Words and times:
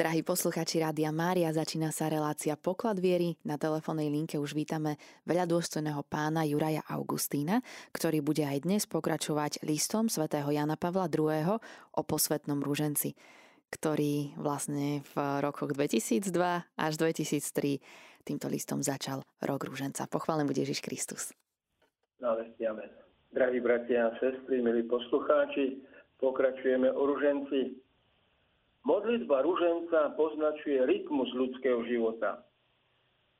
Drahí 0.00 0.24
posluchači 0.24 0.80
Rádia 0.80 1.12
Mária, 1.12 1.52
začína 1.52 1.92
sa 1.92 2.08
relácia 2.08 2.56
Poklad 2.56 2.96
viery. 2.96 3.36
Na 3.44 3.60
telefónnej 3.60 4.08
linke 4.08 4.40
už 4.40 4.56
vítame 4.56 4.96
veľa 5.28 5.44
dôstojného 5.44 6.00
pána 6.08 6.40
Juraja 6.48 6.80
Augustína, 6.88 7.60
ktorý 7.92 8.24
bude 8.24 8.40
aj 8.48 8.64
dnes 8.64 8.88
pokračovať 8.88 9.60
listom 9.60 10.08
svätého 10.08 10.48
Jana 10.48 10.80
Pavla 10.80 11.04
II. 11.04 11.60
o 11.92 12.00
posvetnom 12.00 12.64
rúženci, 12.64 13.12
ktorý 13.68 14.32
vlastne 14.40 15.04
v 15.04 15.44
rokoch 15.44 15.76
2002 15.76 16.32
až 16.64 16.92
2003 16.96 18.24
týmto 18.24 18.48
listom 18.48 18.80
začal 18.80 19.20
rok 19.44 19.68
rúženca. 19.68 20.08
Pochválen 20.08 20.48
bude 20.48 20.64
Ježiš 20.64 20.80
Kristus. 20.80 21.36
Drahí 23.36 23.58
bratia 23.60 24.08
a 24.08 24.16
sestry, 24.16 24.64
milí 24.64 24.80
poslucháči, 24.88 25.84
pokračujeme 26.24 26.88
o 26.88 27.04
ruženci 27.04 27.89
Modlitba 28.88 29.44
ruženca 29.44 30.16
poznačuje 30.16 30.88
rytmus 30.88 31.28
ľudského 31.36 31.84
života. 31.84 32.40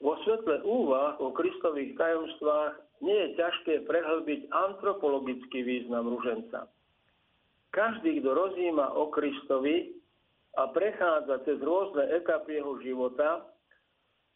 Vo 0.00 0.16
svetle 0.24 0.64
úvah 0.64 1.16
o 1.20 1.32
kristových 1.32 1.96
tajomstvách 1.96 2.80
nie 3.00 3.16
je 3.16 3.28
ťažké 3.40 3.74
prehlbiť 3.88 4.48
antropologický 4.52 5.64
význam 5.64 6.08
ruženca. 6.08 6.68
Každý, 7.72 8.20
kto 8.20 8.30
rozíma 8.32 8.96
o 8.96 9.08
Kristovi 9.08 9.96
a 10.58 10.68
prechádza 10.72 11.44
cez 11.48 11.60
rôzne 11.62 12.04
etapy 12.10 12.58
jeho 12.58 12.76
života, 12.82 13.46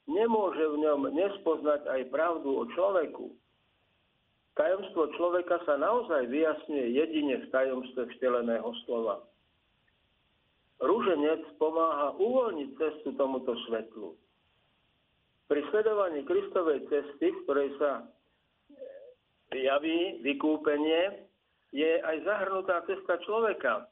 nemôže 0.09 0.63
v 0.63 0.77
ňom 0.85 1.01
nespoznať 1.13 1.89
aj 1.89 2.01
pravdu 2.13 2.49
o 2.61 2.65
človeku. 2.73 3.33
Tajomstvo 4.55 5.11
človeka 5.19 5.59
sa 5.67 5.75
naozaj 5.75 6.31
vyjasňuje 6.31 6.87
jedine 6.95 7.43
v 7.43 7.51
tajomstve 7.51 8.07
vteleného 8.17 8.71
slova. 8.87 9.27
Rúženec 10.85 11.57
pomáha 11.57 12.13
uvoľniť 12.21 12.71
cestu 12.77 13.17
tomuto 13.17 13.57
svetlu. 13.65 14.13
Pri 15.49 15.61
sledovaní 15.73 16.29
Kristovej 16.29 16.85
cesty, 16.93 17.33
v 17.33 17.41
ktorej 17.49 17.73
sa 17.81 18.05
javí 19.49 20.21
vykúpenie, 20.21 21.25
je 21.73 22.01
aj 22.05 22.17
zahrnutá 22.29 22.85
cesta 22.85 23.17
človeka. 23.25 23.89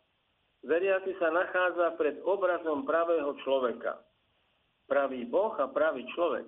Veriaci 0.63 1.17
sa 1.19 1.33
nachádza 1.33 1.97
pred 1.97 2.21
obrazom 2.23 2.87
pravého 2.87 3.35
človeka. 3.43 3.99
Pravý 4.87 5.25
Boh 5.27 5.57
a 5.59 5.67
pravý 5.73 6.05
človek. 6.13 6.47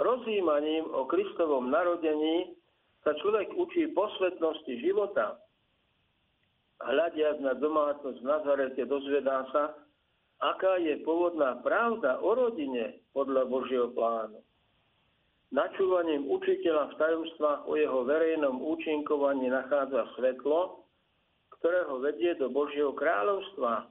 Rozímaním 0.00 0.88
o 0.90 1.04
Kristovom 1.04 1.68
narodení 1.68 2.56
sa 3.06 3.14
človek 3.20 3.52
učí 3.54 3.92
posvetnosti 3.94 4.74
života, 4.82 5.38
hľadiac 6.80 7.40
na 7.40 7.56
domácnosť 7.56 8.18
v 8.20 8.28
Nazarete, 8.28 8.82
dozvedá 8.84 9.48
sa, 9.52 9.72
aká 10.42 10.76
je 10.80 11.00
pôvodná 11.00 11.60
pravda 11.64 12.20
o 12.20 12.36
rodine 12.36 13.00
podľa 13.16 13.48
Božieho 13.48 13.88
plánu. 13.96 14.44
Načúvaním 15.54 16.26
učiteľa 16.26 16.92
v 16.92 16.98
tajomstvách 16.98 17.60
o 17.70 17.72
jeho 17.78 18.00
verejnom 18.02 18.60
účinkovaní 18.60 19.46
nachádza 19.46 20.04
svetlo, 20.18 20.84
ktorého 21.56 22.02
vedie 22.02 22.34
do 22.36 22.50
Božieho 22.50 22.92
kráľovstva. 22.92 23.88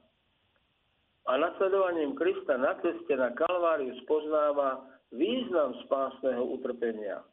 A 1.26 1.32
nasledovaním 1.34 2.14
Krista 2.14 2.54
na 2.54 2.78
ceste 2.84 3.18
na 3.18 3.34
Kalváriu 3.34 3.98
spoznáva 4.06 4.84
význam 5.10 5.74
spásneho 5.88 6.44
utrpenia. 6.54 7.24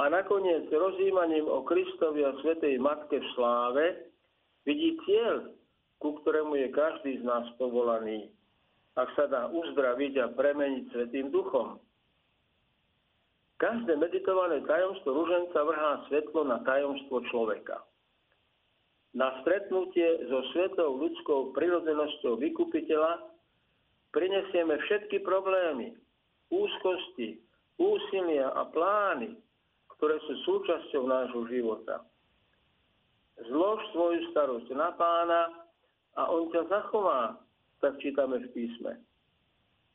A 0.00 0.08
nakoniec 0.08 0.72
rozímaním 0.72 1.44
o 1.44 1.60
Kristovi 1.68 2.24
a 2.24 2.32
Svetej 2.40 2.80
Matke 2.80 3.20
v 3.20 3.28
sláve 3.36 3.84
Vidí 4.62 4.94
cieľ, 5.02 5.50
ku 5.98 6.18
ktorému 6.22 6.54
je 6.58 6.68
každý 6.70 7.18
z 7.18 7.24
nás 7.26 7.46
povolaný, 7.58 8.30
ak 8.94 9.08
sa 9.18 9.26
dá 9.26 9.48
uzdraviť 9.50 10.14
a 10.22 10.26
premeniť 10.34 10.84
Svetým 10.92 11.30
duchom. 11.34 11.80
Každé 13.62 13.94
meditované 13.94 14.58
tajomstvo 14.66 15.14
ruženca 15.14 15.62
vrhá 15.62 16.02
svetlo 16.10 16.42
na 16.42 16.58
tajomstvo 16.66 17.22
človeka. 17.30 17.78
Na 19.14 19.38
stretnutie 19.44 20.26
so 20.26 20.42
svetou 20.50 20.98
ľudskou 20.98 21.54
prirodzenosťou 21.54 22.42
vykupiteľa 22.42 23.22
prinesieme 24.10 24.82
všetky 24.82 25.22
problémy, 25.22 25.94
úzkosti, 26.50 27.38
úsilia 27.78 28.50
a 28.50 28.66
plány, 28.66 29.38
ktoré 29.94 30.18
sú 30.26 30.34
súčasťou 30.42 31.06
nášho 31.06 31.46
života. 31.46 32.02
Zlož 33.40 33.80
svoju 33.96 34.20
starosť 34.30 34.68
na 34.76 34.92
pána 34.92 35.42
a 36.20 36.28
on 36.28 36.52
ťa 36.52 36.68
zachová, 36.68 37.40
tak 37.80 37.96
čítame 38.04 38.44
v 38.44 38.48
písme. 38.52 39.00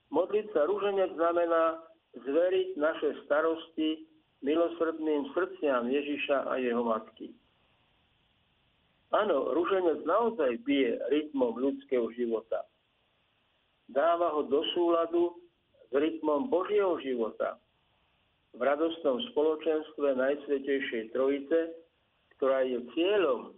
Modliť 0.09 0.49
sa 0.55 0.65
rúženec 0.65 1.13
znamená 1.13 1.83
zveriť 2.17 2.79
naše 2.79 3.09
starosti 3.27 4.07
milosrdným 4.41 5.29
srdciam 5.35 5.85
Ježiša 5.85 6.49
a 6.49 6.53
jeho 6.57 6.81
matky. 6.81 7.35
Áno, 9.13 9.55
rúženec 9.55 10.03
naozaj 10.03 10.59
bije 10.67 10.99
rytmom 11.07 11.55
ľudského 11.55 12.11
života. 12.11 12.67
Dáva 13.87 14.35
ho 14.35 14.43
do 14.43 14.59
súladu 14.75 15.39
s 15.87 15.93
rytmom 15.95 16.51
Božieho 16.51 16.99
života. 16.99 17.55
V 18.51 18.59
radostnom 18.59 19.23
spoločenstve 19.31 20.17
Najsvetejšej 20.17 21.15
Trojice 21.15 21.86
ktorá 22.37 22.63
je 22.63 22.79
cieľom 22.93 23.57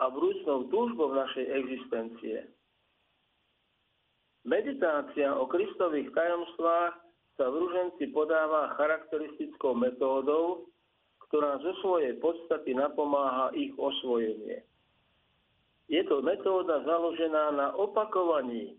a 0.00 0.04
vrúcnou 0.12 0.68
túžbou 0.68 1.12
našej 1.12 1.44
existencie. 1.44 2.48
Meditácia 4.46 5.32
o 5.34 5.44
Kristových 5.48 6.12
tajomstvách 6.14 6.94
sa 7.36 7.44
v 7.52 7.54
Ruženci 7.60 8.14
podáva 8.16 8.72
charakteristickou 8.80 9.76
metódou, 9.76 10.70
ktorá 11.28 11.58
zo 11.60 11.74
svojej 11.82 12.16
podstaty 12.22 12.72
napomáha 12.72 13.52
ich 13.52 13.74
osvojenie. 13.76 14.62
Je 15.90 16.02
to 16.06 16.22
metóda 16.22 16.82
založená 16.86 17.54
na 17.54 17.66
opakovaní. 17.74 18.78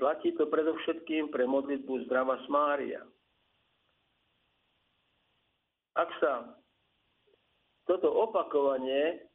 Platí 0.00 0.32
to 0.32 0.48
predovšetkým 0.48 1.28
pre 1.28 1.44
modlitbu 1.44 2.08
Zdrava 2.08 2.40
Smária. 2.48 3.04
Ak 5.92 6.08
sa 6.24 6.56
toto 7.90 8.06
opakovanie 8.06 9.26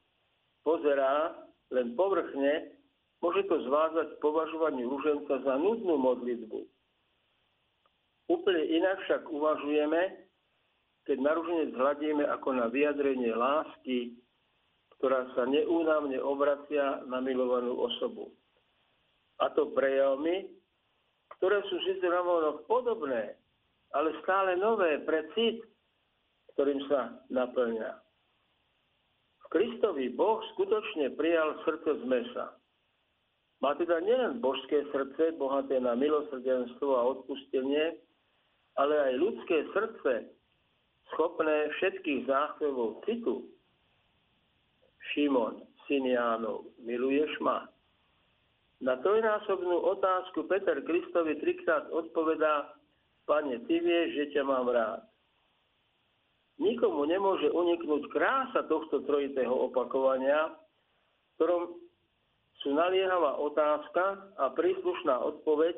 pozerá 0.63 1.35
len 1.75 1.91
povrchne, 1.99 2.71
môže 3.19 3.43
to 3.51 3.59
zvázať 3.67 4.15
považovanie 4.23 4.87
rúženca 4.87 5.43
za 5.43 5.59
nudnú 5.59 5.99
modlitbu. 5.99 6.63
Úplne 8.31 8.63
inak 8.79 8.97
však 9.03 9.27
uvažujeme, 9.27 10.23
keď 11.03 11.17
na 11.19 11.31
rúženec 11.35 11.75
hľadíme 11.75 12.23
ako 12.31 12.49
na 12.55 12.71
vyjadrenie 12.71 13.35
lásky, 13.35 14.15
ktorá 14.97 15.27
sa 15.35 15.43
neúnavne 15.45 16.17
obracia 16.23 17.03
na 17.11 17.19
milovanú 17.19 17.75
osobu. 17.75 18.31
A 19.43 19.51
to 19.51 19.75
prejavmi, 19.75 20.47
ktoré 21.37 21.59
sú 21.67 21.75
síce 21.83 22.07
podobné, 22.71 23.35
ale 23.91 24.15
stále 24.23 24.55
nové 24.55 25.03
pre 25.03 25.27
cit, 25.35 25.59
ktorým 26.55 26.79
sa 26.87 27.19
naplňa. 27.27 28.04
Kristový 29.53 30.09
Boh 30.13 30.41
skutočne 30.55 31.13
prijal 31.13 31.57
srdce 31.63 32.01
z 32.01 32.03
mesa. 32.05 32.57
Má 33.63 33.73
teda 33.79 34.03
nielen 34.03 34.43
božské 34.43 34.83
srdce, 34.91 35.37
bohaté 35.39 35.79
na 35.79 35.95
milosrdenstvo 35.95 36.89
a 36.97 37.07
odpustenie, 37.17 37.97
ale 38.75 38.93
aj 39.09 39.13
ľudské 39.15 39.57
srdce, 39.71 40.13
schopné 41.13 41.71
všetkých 41.79 42.27
záchvevov 42.27 43.05
citu. 43.07 43.47
Šimon, 45.13 45.63
syn 45.87 46.03
Jánov, 46.09 46.67
miluješ 46.83 47.31
ma? 47.39 47.69
Na 48.83 48.99
trojnásobnú 48.99 49.87
otázku 49.97 50.43
Peter 50.51 50.83
Kristovi 50.83 51.39
trikrát 51.39 51.87
odpovedá, 51.93 52.75
Pane, 53.25 53.57
ty 53.65 53.81
vieš, 53.81 54.07
že 54.13 54.25
ťa 54.37 54.43
mám 54.45 54.69
rád. 54.69 55.01
Nikomu 56.55 57.03
nemôže 57.03 57.51
uniknúť 57.51 58.07
krása 58.11 58.63
tohto 58.71 59.03
trojitého 59.03 59.51
opakovania, 59.51 60.55
v 60.55 61.31
ktorom 61.35 61.63
sú 62.63 62.71
naliehavá 62.71 63.35
otázka 63.43 64.33
a 64.39 64.49
príslušná 64.55 65.19
odpoveď 65.19 65.75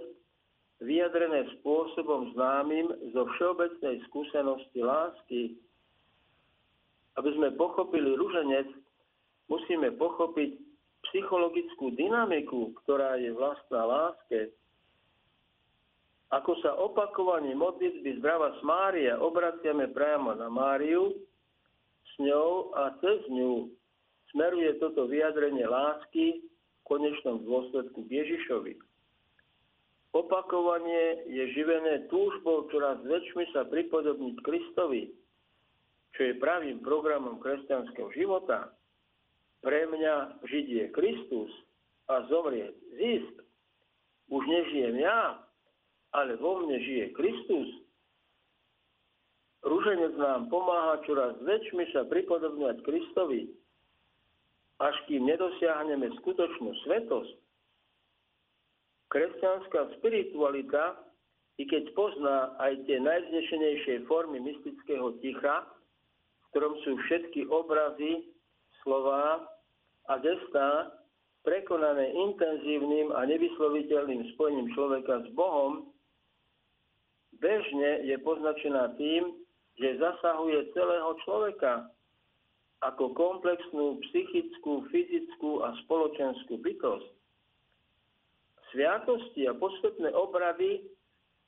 vyjadrené 0.78 1.50
spôsobom 1.60 2.32
známym 2.38 2.94
zo 3.10 3.26
všeobecnej 3.36 4.06
skúsenosti 4.08 4.80
lásky. 4.86 5.42
Aby 7.18 7.34
sme 7.34 7.58
pochopili 7.58 8.14
ruženec, 8.14 8.70
musíme 9.50 9.98
pochopiť 9.98 10.62
psychologickú 11.10 11.98
dynamiku, 11.98 12.78
ktorá 12.86 13.18
je 13.18 13.34
vlastná 13.34 13.82
láske, 13.82 14.54
ako 16.28 16.60
sa 16.60 16.76
opakovanie 16.76 17.56
modlitby 17.56 18.20
zdrava 18.20 18.52
z 18.60 18.62
Mária 18.68 19.14
obraciame 19.16 19.88
priamo 19.96 20.36
na 20.36 20.52
Máriu, 20.52 21.16
s 22.04 22.14
ňou 22.20 22.76
a 22.76 22.92
cez 23.00 23.24
ňu 23.32 23.72
smeruje 24.36 24.76
toto 24.84 25.08
vyjadrenie 25.08 25.64
lásky 25.64 26.44
konečnom 26.84 27.44
dôsledku 27.44 28.04
k 28.08 28.24
Ježišovi. 28.24 28.80
Opakovanie 30.16 31.28
je 31.30 31.44
živené 31.52 32.08
túžbou 32.08 32.66
čoraz 32.72 33.00
väčšmi 33.04 33.52
sa 33.52 33.68
pripodobniť 33.68 34.36
Kristovi, 34.42 35.12
čo 36.16 36.22
je 36.32 36.42
pravým 36.42 36.82
programom 36.82 37.38
kresťanského 37.38 38.10
života. 38.16 38.74
Pre 39.62 39.80
mňa 39.94 40.42
žiť 40.48 40.66
je 40.66 40.86
Kristus 40.96 41.52
a 42.08 42.24
zomrieť 42.32 42.74
zisk. 42.98 43.36
Už 44.32 44.44
nežijem 44.48 44.96
ja, 45.04 45.47
ale 46.16 46.40
vo 46.40 46.64
mne 46.64 46.78
žije 46.80 47.06
Kristus. 47.16 47.68
Rúženec 49.66 50.16
nám 50.16 50.48
pomáha 50.48 51.04
čoraz 51.04 51.36
väčšmi 51.44 51.92
sa 51.92 52.08
pripodobňovať 52.08 52.78
Kristovi, 52.86 53.52
až 54.80 54.96
kým 55.10 55.26
nedosiahneme 55.26 56.14
skutočnú 56.22 56.72
svetosť. 56.86 57.36
Kresťanská 59.08 59.98
spiritualita, 60.00 61.00
i 61.58 61.66
keď 61.66 61.90
pozná 61.98 62.54
aj 62.62 62.86
tie 62.86 63.02
najvznešenejšie 63.02 64.06
formy 64.06 64.38
mystického 64.38 65.18
ticha, 65.20 65.66
v 65.66 66.46
ktorom 66.54 66.78
sú 66.86 66.96
všetky 67.08 67.50
obrazy, 67.50 68.30
slova 68.86 69.50
a 70.08 70.14
gestá, 70.22 70.94
prekonané 71.42 72.14
intenzívnym 72.14 73.16
a 73.16 73.26
nevysloviteľným 73.26 74.36
spojením 74.36 74.68
človeka 74.76 75.26
s 75.26 75.28
Bohom, 75.34 75.90
bežne 77.38 78.06
je 78.08 78.16
poznačená 78.22 78.98
tým, 78.98 79.34
že 79.78 80.02
zasahuje 80.02 80.74
celého 80.74 81.12
človeka 81.26 81.90
ako 82.82 83.14
komplexnú 83.18 83.98
psychickú, 84.10 84.86
fyzickú 84.94 85.66
a 85.66 85.74
spoločenskú 85.86 86.62
bytosť. 86.62 87.10
Sviatosti 88.74 89.50
a 89.50 89.58
posvetné 89.58 90.14
obrady 90.14 90.86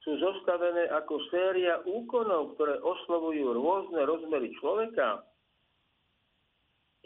sú 0.01 0.15
zostavené 0.18 0.89
ako 0.89 1.19
séria 1.30 1.83
úkonov, 1.86 2.56
ktoré 2.57 2.80
oslovujú 2.81 3.53
rôzne 3.53 4.01
rozmery 4.07 4.50
človeka, 4.57 5.21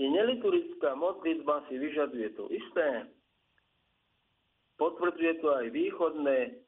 i 0.02 0.10
neliturická 0.10 0.98
modlitba 0.98 1.70
si 1.70 1.78
vyžaduje 1.78 2.34
to 2.34 2.50
isté. 2.50 3.06
Potvrdzuje 4.82 5.38
to 5.38 5.54
aj 5.54 5.66
východné 5.70 6.63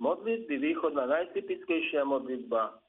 modlitby. 0.00 0.54
Východná 0.58 1.06
najtypickejšia 1.06 2.02
modlitba 2.08 2.80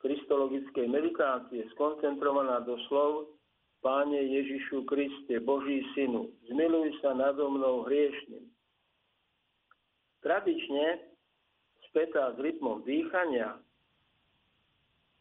kristologickej 0.00 0.86
meditácie, 0.88 1.64
skoncentrovaná 1.76 2.64
do 2.64 2.76
slov 2.88 3.36
Páne 3.84 4.18
Ježišu 4.18 4.82
Kriste, 4.88 5.38
Boží 5.44 5.84
Synu, 5.94 6.32
zmiluj 6.50 6.96
sa 7.04 7.14
nado 7.14 7.46
mnou 7.46 7.86
hriešným. 7.86 8.42
Tradične 10.24 11.06
spätá 11.86 12.34
s 12.34 12.38
rytmom 12.42 12.82
dýchania, 12.82 13.62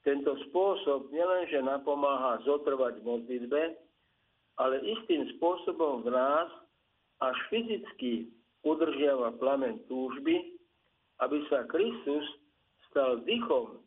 tento 0.02 0.34
spôsob 0.50 1.14
nielenže 1.14 1.62
napomáha 1.62 2.42
zotrvať 2.46 3.02
v 3.02 3.06
modlitbe, 3.06 3.62
ale 4.56 4.76
istým 4.82 5.30
spôsobom 5.38 6.02
v 6.06 6.14
nás 6.14 6.50
až 7.22 7.38
fyzicky 7.54 8.34
udržiava 8.66 9.34
plamen 9.38 9.78
túžby, 9.86 10.55
aby 11.24 11.38
sa 11.48 11.64
Kristus 11.70 12.26
stal 12.92 13.24
dychom, 13.24 13.80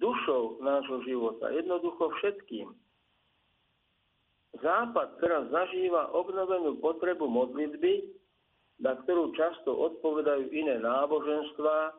dušou 0.00 0.60
nášho 0.64 1.04
života, 1.04 1.52
jednoducho 1.52 2.12
všetkým. 2.20 2.72
Západ 4.60 5.16
teraz 5.20 5.48
zažíva 5.48 6.12
obnovenú 6.12 6.76
potrebu 6.80 7.24
modlitby, 7.24 8.12
na 8.84 8.98
ktorú 9.00 9.32
často 9.32 9.72
odpovedajú 9.72 10.52
iné 10.52 10.76
náboženstva 10.80 11.96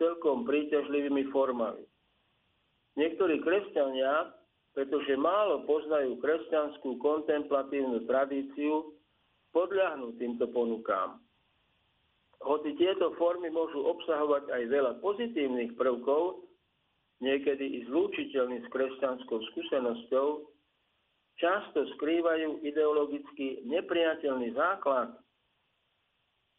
celkom 0.00 0.48
príťažlivými 0.48 1.28
formami. 1.28 1.84
Niektorí 2.96 3.44
kresťania 3.44 4.40
pretože 4.70 5.18
málo 5.18 5.66
poznajú 5.66 6.18
kresťanskú 6.22 7.02
kontemplatívnu 7.02 8.06
tradíciu, 8.06 8.94
podľahnú 9.50 10.14
týmto 10.14 10.46
ponukám. 10.54 11.18
Hoci 12.40 12.72
tieto 12.80 13.12
formy 13.20 13.52
môžu 13.52 13.84
obsahovať 13.84 14.48
aj 14.48 14.62
veľa 14.72 14.92
pozitívnych 15.04 15.76
prvkov, 15.76 16.48
niekedy 17.20 17.80
i 17.80 17.84
zlúčiteľný 17.92 18.64
s 18.64 18.66
kresťanskou 18.72 19.38
skúsenosťou, 19.52 20.48
často 21.36 21.84
skrývajú 21.96 22.64
ideologicky 22.64 23.60
nepriateľný 23.68 24.56
základ. 24.56 25.12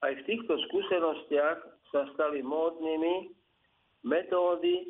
Aj 0.01 0.13
v 0.13 0.25
týchto 0.25 0.57
skúsenostiach 0.69 1.59
sa 1.93 2.01
stali 2.13 2.45
módnymi 2.45 3.33
metódy 4.05 4.85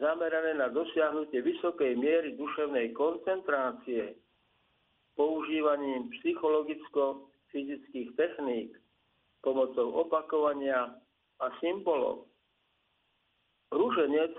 zamerané 0.00 0.56
na 0.56 0.72
dosiahnutie 0.72 1.44
vysokej 1.44 1.96
miery 1.96 2.32
duševnej 2.36 2.96
koncentrácie 2.96 4.16
používaním 5.14 6.08
psychologicko-fyzických 6.20 8.16
techník, 8.16 8.72
pomocou 9.74 10.06
opakovania 10.06 10.94
a 11.42 11.46
symbolov. 11.58 12.30
Rúženec 13.74 14.30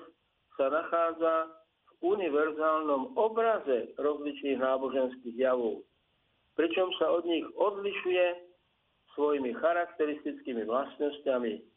sa 0.55 0.71
nachádza 0.71 1.51
v 1.99 2.15
univerzálnom 2.15 3.19
obraze 3.19 3.91
rozličných 3.99 4.63
náboženských 4.63 5.35
javov, 5.35 5.83
pričom 6.55 6.87
sa 6.95 7.11
od 7.11 7.27
nich 7.27 7.43
odlišuje 7.59 8.25
svojimi 9.19 9.51
charakteristickými 9.59 10.63
vlastnosťami 10.63 11.75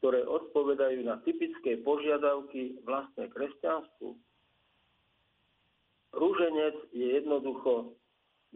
ktoré 0.00 0.24
odpovedajú 0.24 1.04
na 1.04 1.20
typické 1.28 1.76
požiadavky 1.84 2.80
vlastné 2.88 3.28
kresťanstvu. 3.36 4.16
Rúženec 6.16 6.76
je 6.96 7.20
jednoducho 7.20 8.00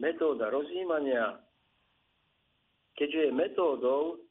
metóda 0.01 0.49
rozjímania. 0.49 1.44
Keďže 2.95 3.29
je 3.29 3.31
metódou, 3.31 4.23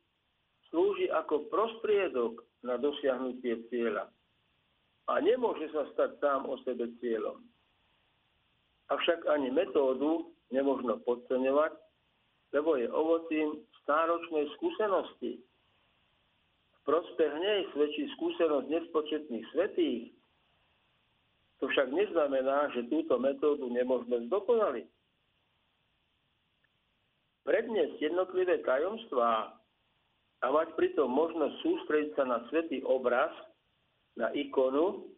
slúži 0.72 1.12
ako 1.12 1.49
prostriedok 1.52 2.43
na 2.64 2.81
dosiahnutie 2.81 3.69
cieľa. 3.69 4.08
A 5.05 5.20
nemôže 5.20 5.69
sa 5.69 5.84
stať 5.93 6.16
sám 6.19 6.49
o 6.49 6.56
sebe 6.64 6.88
cieľom. 6.99 7.44
Avšak 8.88 9.28
ani 9.28 9.52
metódu 9.52 10.32
nemožno 10.49 10.96
podceňovať, 11.05 11.76
lebo 12.56 12.81
je 12.81 12.88
ovocím 12.88 13.61
stáročnej 13.84 14.49
skúsenosti, 14.56 15.44
prospech 16.85 17.33
nej 17.40 17.61
svedčí 17.73 18.09
skúsenosť 18.16 18.66
nespočetných 18.68 19.44
svetých. 19.52 20.12
To 21.61 21.68
však 21.73 21.88
neznamená, 21.90 22.73
že 22.76 22.88
túto 22.92 23.16
metódu 23.16 23.64
nemôžeme 23.73 24.28
zdokonaliť. 24.28 24.88
Predniesť 27.44 28.00
jednotlivé 28.00 28.64
tajomstvá 28.64 29.52
a 30.40 30.46
mať 30.48 30.76
pritom 30.76 31.08
možnosť 31.12 31.54
sústrediť 31.60 32.10
sa 32.16 32.24
na 32.24 32.38
svetý 32.48 32.80
obraz, 32.84 33.32
na 34.16 34.32
ikonu, 34.32 35.08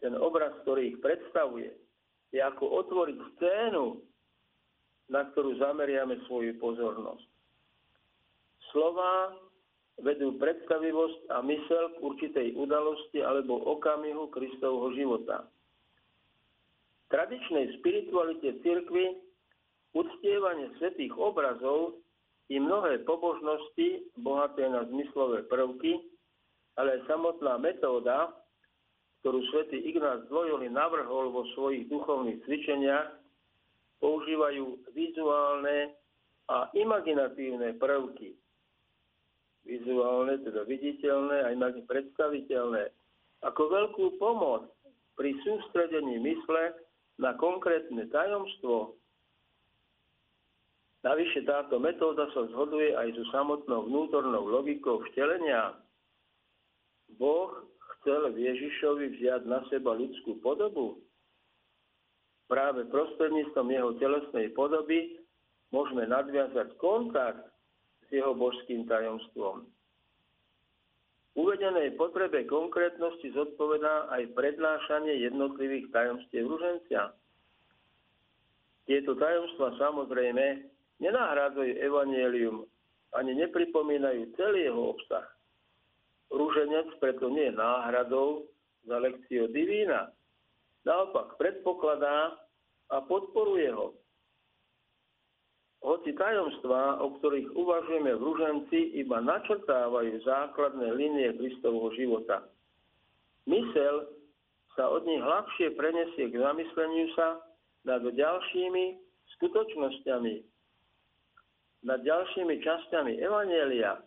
ten 0.00 0.14
obraz, 0.16 0.56
ktorý 0.64 0.94
ich 0.94 0.98
predstavuje, 1.04 1.68
je 2.32 2.40
ako 2.40 2.64
otvoriť 2.84 3.18
scénu, 3.36 4.00
na 5.08 5.24
ktorú 5.32 5.56
zameriame 5.56 6.20
svoju 6.28 6.56
pozornosť. 6.60 7.28
Slova 8.72 9.32
vedú 10.04 10.36
predstavivosť 10.38 11.32
a 11.32 11.42
mysel 11.42 11.84
k 11.96 11.98
určitej 12.04 12.48
udalosti 12.54 13.24
alebo 13.24 13.58
okamihu 13.64 14.30
Kristovho 14.30 14.94
života. 14.94 15.48
V 17.08 17.16
tradičnej 17.16 17.80
spiritualite 17.80 18.60
cirkvy 18.60 19.27
uctievanie 19.96 20.72
svetých 20.76 21.14
obrazov 21.16 22.00
i 22.48 22.56
mnohé 22.56 23.04
pobožnosti 23.04 24.08
bohaté 24.20 24.68
na 24.68 24.84
zmyslové 24.88 25.44
prvky, 25.48 26.00
ale 26.80 27.04
samotná 27.04 27.60
metóda, 27.60 28.32
ktorú 29.20 29.42
svätý 29.52 29.82
Ignác 29.82 30.24
Loyoli 30.32 30.72
navrhol 30.72 31.34
vo 31.34 31.44
svojich 31.52 31.90
duchovných 31.92 32.40
cvičeniach, 32.46 33.18
používajú 33.98 34.78
vizuálne 34.94 35.92
a 36.48 36.70
imaginatívne 36.72 37.76
prvky, 37.76 38.32
vizuálne, 39.68 40.40
teda 40.40 40.64
viditeľné, 40.64 41.44
aj 41.52 41.54
na 41.60 41.68
predstaviteľné, 41.84 42.88
ako 43.44 43.62
veľkú 43.68 44.04
pomoc 44.16 44.70
pri 45.18 45.34
sústredení 45.44 46.22
mysle 46.22 46.78
na 47.18 47.34
konkrétne 47.36 48.06
tajomstvo. 48.08 48.96
Navyše 51.06 51.46
táto 51.46 51.78
metóda 51.78 52.26
sa 52.34 52.42
zhoduje 52.50 52.90
aj 52.90 53.14
so 53.14 53.24
samotnou 53.30 53.86
vnútornou 53.86 54.50
logikou 54.50 54.98
vtelenia. 55.10 55.78
Boh 57.14 57.54
chcel 57.98 58.34
Ježišovi 58.34 59.14
vziať 59.14 59.46
na 59.46 59.62
seba 59.70 59.94
ľudskú 59.94 60.42
podobu. 60.42 60.98
Práve 62.50 62.88
prostredníctvom 62.90 63.68
jeho 63.70 63.90
telesnej 64.02 64.50
podoby 64.56 65.22
môžeme 65.70 66.08
nadviazať 66.08 66.74
kontakt 66.80 67.46
s 68.02 68.08
jeho 68.08 68.32
božským 68.34 68.88
tajomstvom. 68.88 69.68
Uvedenej 71.38 71.94
potrebe 71.94 72.42
konkrétnosti 72.50 73.30
zodpovedá 73.30 74.10
aj 74.10 74.34
prednášanie 74.34 75.22
jednotlivých 75.22 75.86
tajomstiev 75.94 76.50
ružencia. 76.50 77.14
Tieto 78.90 79.14
tajomstva 79.14 79.78
samozrejme 79.78 80.66
nenahradzujú 81.02 81.78
evanielium 81.78 82.66
ani 83.16 83.32
nepripomínajú 83.38 84.36
celý 84.36 84.68
jeho 84.68 84.92
obsah. 84.92 85.24
Rúženec 86.28 87.00
preto 87.00 87.32
nie 87.32 87.48
je 87.48 87.56
náhradou 87.56 88.44
za 88.84 89.00
lekciu 89.00 89.48
divína. 89.48 90.12
Naopak 90.84 91.40
predpokladá 91.40 92.36
a 92.92 92.96
podporuje 93.04 93.72
ho. 93.72 93.96
Hoci 95.78 96.10
tajomstvá, 96.10 97.00
o 97.00 97.16
ktorých 97.16 97.54
uvažujeme 97.54 98.12
v 98.18 98.24
ruženci, 98.24 98.98
iba 98.98 99.22
načrtávajú 99.22 100.20
základné 100.26 100.90
línie 100.90 101.32
Kristovho 101.38 101.94
života. 101.94 102.44
Mysel 103.46 104.10
sa 104.74 104.90
od 104.90 105.06
nich 105.06 105.22
ľahšie 105.22 105.78
prenesie 105.78 106.28
k 106.28 106.36
zamysleniu 106.36 107.08
sa 107.14 107.40
nad 107.86 108.02
ďalšími 108.02 108.84
skutočnosťami, 109.38 110.34
nad 111.86 112.00
ďalšími 112.02 112.58
časťami 112.58 113.22
Evanielia, 113.22 114.02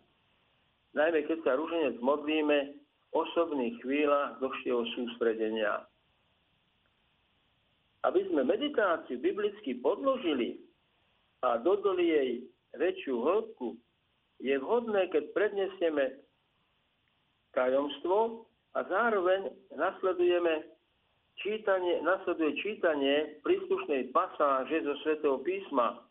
najmä 0.97 1.23
keď 1.27 1.39
sa 1.47 1.55
ruženec 1.55 1.99
modlíme 2.03 2.75
osobných 3.11 3.79
chvíľach 3.83 4.39
dlhšieho 4.43 4.83
sústredenia. 4.95 5.87
Aby 8.01 8.25
sme 8.27 8.47
meditáciu 8.47 9.21
biblicky 9.21 9.77
podložili, 9.77 10.57
a 11.41 11.57
dodali 11.57 12.05
jej 12.05 12.29
väčšiu 12.77 13.15
hĺbku, 13.17 13.73
je 14.41 14.55
vhodné, 14.61 15.09
keď 15.09 15.33
prednesieme 15.33 16.21
tajomstvo 17.53 18.45
a 18.77 18.79
zároveň 18.85 19.49
nasledujeme 19.73 20.69
čítanie, 21.41 22.01
nasleduje 22.05 22.57
čítanie 22.61 23.41
príslušnej 23.41 24.09
pasáže 24.13 24.85
zo 24.85 24.93
svätého 25.05 25.37
písma, 25.41 26.01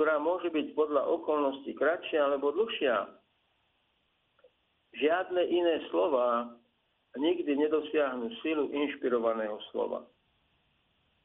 ktorá 0.00 0.16
môže 0.16 0.48
byť 0.48 0.72
podľa 0.72 1.12
okolností 1.12 1.76
kratšia 1.76 2.24
alebo 2.24 2.56
dlhšia. 2.56 3.20
Žiadne 4.96 5.44
iné 5.44 5.84
slova 5.92 6.56
nikdy 7.20 7.52
nedosiahnu 7.52 8.32
silu 8.40 8.72
inšpirovaného 8.72 9.60
slova. 9.68 10.08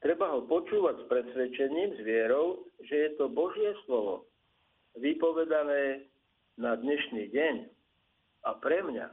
Treba 0.04 0.28
ho 0.28 0.44
počúvať 0.44 0.92
s 1.00 1.06
presvedčením, 1.08 1.96
s 1.96 2.02
vierou, 2.04 2.68
že 2.84 2.96
je 3.00 3.10
to 3.16 3.32
Božie 3.32 3.72
slovo, 3.88 4.28
vypovedané 5.00 6.12
na 6.60 6.76
dnešný 6.76 7.32
deň 7.32 7.56
a 8.44 8.60
pre 8.60 8.84
mňa. 8.84 9.08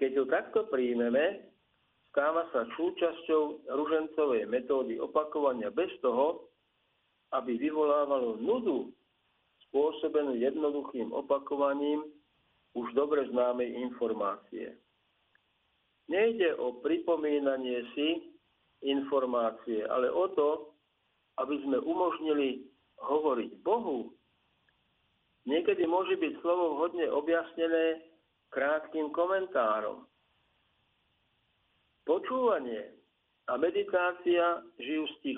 Keď 0.00 0.10
ho 0.16 0.24
takto 0.32 0.72
príjmeme, 0.72 1.52
stáva 2.16 2.48
sa 2.48 2.64
súčasťou 2.80 3.68
ružencovej 3.76 4.48
metódy 4.48 4.96
opakovania 4.96 5.68
bez 5.68 5.92
toho, 6.00 6.48
aby 7.32 7.56
vyvolávalo 7.56 8.36
nudu 8.40 8.92
spôsobenú 9.68 10.36
jednoduchým 10.36 11.12
opakovaním 11.16 12.04
už 12.76 12.92
dobre 12.92 13.24
známej 13.32 13.72
informácie. 13.88 14.76
Nejde 16.12 16.52
o 16.60 16.80
pripomínanie 16.84 17.88
si 17.96 18.36
informácie, 18.84 19.86
ale 19.88 20.12
o 20.12 20.28
to, 20.36 20.76
aby 21.40 21.56
sme 21.64 21.80
umožnili 21.80 22.68
hovoriť 23.00 23.50
Bohu. 23.64 24.12
Niekedy 25.48 25.88
môže 25.88 26.20
byť 26.20 26.32
slovo 26.44 26.76
vhodne 26.76 27.08
objasnené 27.08 28.12
krátkým 28.52 29.10
komentárom. 29.10 30.04
Počúvanie 32.04 32.92
a 33.48 33.56
meditácia 33.56 34.60
žijú 34.78 35.08
z 35.08 35.16
ticha. 35.24 35.31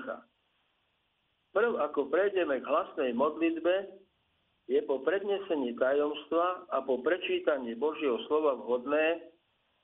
Prv, 1.54 1.78
ako 1.78 2.10
prejdeme 2.10 2.58
k 2.58 2.66
hlasnej 2.66 3.14
modlitbe, 3.14 4.02
je 4.66 4.80
po 4.88 4.98
prednesení 5.06 5.76
tajomstva 5.78 6.66
a 6.72 6.82
po 6.82 6.98
prečítaní 6.98 7.78
Božieho 7.78 8.18
slova 8.26 8.58
vhodné 8.58 9.30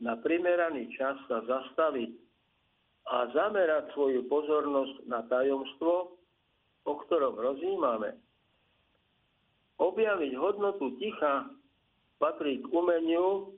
na 0.00 0.16
primeraný 0.18 0.88
čas 0.96 1.20
sa 1.28 1.44
zastaviť 1.44 2.10
a 3.12 3.28
zamerať 3.30 3.92
svoju 3.92 4.24
pozornosť 4.26 5.04
na 5.04 5.20
tajomstvo, 5.28 6.16
o 6.88 6.92
ktorom 7.06 7.36
rozímame. 7.36 8.16
Objaviť 9.76 10.32
hodnotu 10.36 10.96
ticha 10.96 11.48
patrí 12.20 12.60
k 12.60 12.66
umeniu, 12.72 13.56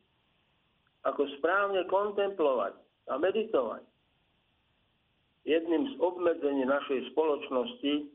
ako 1.02 1.22
správne 1.38 1.86
kontemplovať 1.90 2.74
a 3.10 3.14
meditovať. 3.18 3.82
Jedným 5.42 5.90
z 5.90 5.94
obmedzení 5.98 6.62
našej 6.62 7.10
spoločnosti, 7.12 8.06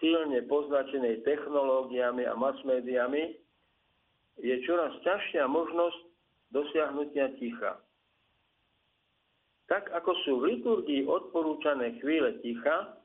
silne 0.00 0.40
poznačenej 0.48 1.20
technológiami 1.22 2.24
a 2.24 2.32
masmédiami, 2.34 3.36
je 4.40 4.54
čoraz 4.66 4.96
ťažšia 5.04 5.44
možnosť 5.46 6.00
dosiahnutia 6.50 7.36
ticha. 7.38 7.78
Tak 9.70 9.88
ako 9.92 10.12
sú 10.24 10.32
v 10.40 10.56
liturgii 10.56 11.08
odporúčané 11.08 12.00
chvíle 12.02 12.36
ticha, 12.44 13.00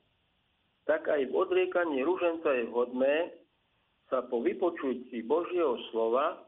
tak 0.89 1.05
aj 1.05 1.29
v 1.29 1.33
odriekaní 1.37 2.01
ruženca 2.01 2.49
je 2.49 2.63
vhodné 2.67 3.15
sa 4.09 4.25
po 4.25 4.41
vypočutí 4.41 5.21
Božieho 5.23 5.77
slova 5.93 6.41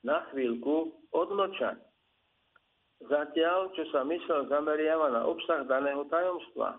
na 0.00 0.24
chvíľku 0.32 0.96
odmlčať. 1.12 1.76
Zatiaľ, 3.02 3.74
čo 3.74 3.84
sa 3.90 4.06
mysel 4.06 4.46
zameriava 4.46 5.10
na 5.10 5.26
obsah 5.26 5.66
daného 5.66 6.06
tajomstva. 6.06 6.78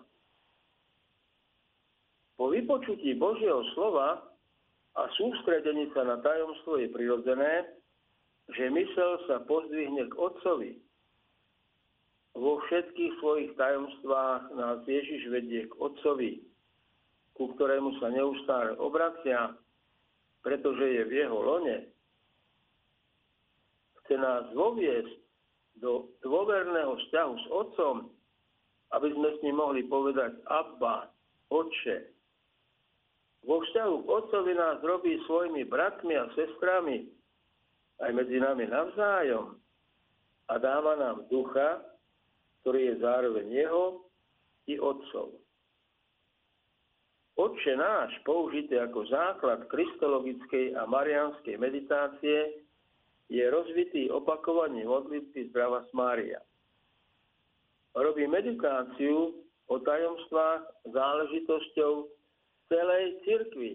Po 2.40 2.48
vypočutí 2.48 3.16
Božieho 3.20 3.60
slova 3.76 4.24
a 4.96 5.02
sústredení 5.16 5.92
sa 5.92 6.04
na 6.08 6.16
tajomstvo 6.24 6.80
je 6.80 6.88
prirodzené, 6.88 7.76
že 8.56 8.72
mysel 8.72 9.20
sa 9.28 9.44
pozdvihne 9.44 10.08
k 10.08 10.14
Otcovi, 10.16 10.80
vo 12.36 12.60
všetkých 12.68 13.12
svojich 13.16 13.50
tajomstvách 13.56 14.52
nás 14.52 14.84
Ježiš 14.84 15.32
vedie 15.32 15.64
k 15.64 15.72
Otcovi, 15.80 16.44
ku 17.32 17.48
ktorému 17.56 17.96
sa 17.96 18.12
neustále 18.12 18.76
obracia, 18.76 19.56
pretože 20.44 20.84
je 20.84 21.02
v 21.08 21.12
jeho 21.24 21.38
lone. 21.40 21.88
Chce 24.04 24.14
nás 24.20 24.52
voviesť 24.52 25.16
do 25.80 26.08
dôverného 26.24 26.96
vzťahu 26.96 27.32
s 27.36 27.46
Otcom, 27.52 27.96
aby 28.96 29.08
sme 29.12 29.28
s 29.34 29.38
ním 29.44 29.56
mohli 29.60 29.82
povedať 29.84 30.40
Abba, 30.48 31.10
Otče. 31.52 32.12
Vo 33.46 33.62
vzťahu 33.62 33.94
k 34.02 34.06
Otcovi 34.10 34.52
nás 34.56 34.82
robí 34.82 35.20
svojimi 35.28 35.62
bratmi 35.68 36.18
a 36.18 36.26
sestrami, 36.34 37.06
aj 38.02 38.10
medzi 38.12 38.36
nami 38.36 38.68
navzájom 38.68 39.56
a 40.46 40.54
dáva 40.60 41.00
nám 41.00 41.24
ducha, 41.32 41.80
ktorý 42.62 42.92
je 42.92 42.94
zároveň 43.00 43.46
jeho 43.48 43.84
i 44.66 44.74
otcov. 44.76 45.38
Otče 47.36 47.76
náš, 47.76 48.16
použité 48.24 48.80
ako 48.80 49.06
základ 49.12 49.68
kristologickej 49.68 50.72
a 50.72 50.88
marianskej 50.88 51.60
meditácie, 51.60 52.64
je 53.26 53.42
rozvitý 53.42 54.10
opakovaní 54.10 54.86
modlitby 54.86 55.50
zdrava 55.50 55.82
Mária. 55.90 56.38
Robí 57.96 58.28
meditáciu 58.28 59.34
o 59.66 59.76
tajomstvách 59.82 60.62
záležitosťou 60.92 61.92
celej 62.70 63.04
cirkvi, 63.24 63.72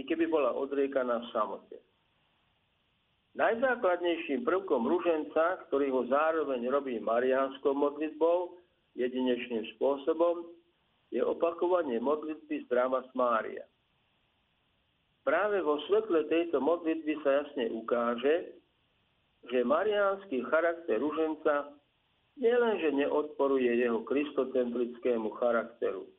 i 0.00 0.02
keby 0.02 0.26
bola 0.32 0.56
odriekaná 0.56 1.20
v 1.20 1.30
samote. 1.30 1.76
Najzákladnejším 3.38 4.42
prvkom 4.42 4.90
ruženca, 4.90 5.62
ktorý 5.68 5.94
ho 5.94 6.02
zároveň 6.10 6.66
robí 6.66 6.98
mariánskou 6.98 7.76
modlitbou, 7.76 8.58
jedinečným 8.98 9.70
spôsobom, 9.78 10.50
je 11.14 11.22
opakovanie 11.22 12.02
modlitby 12.02 12.66
Zdrava 12.66 13.06
Mária. 13.14 13.62
Práve 15.30 15.62
vo 15.62 15.78
svetle 15.86 16.26
tejto 16.26 16.58
modlitby 16.58 17.22
sa 17.22 17.46
jasne 17.46 17.70
ukáže, 17.70 18.50
že 19.46 19.62
mariánsky 19.62 20.42
charakter 20.50 20.98
ruženca 20.98 21.70
nielenže 22.34 22.90
neodporuje 22.98 23.78
jeho 23.78 24.02
kristocentrickému 24.10 25.30
charakteru, 25.38 26.10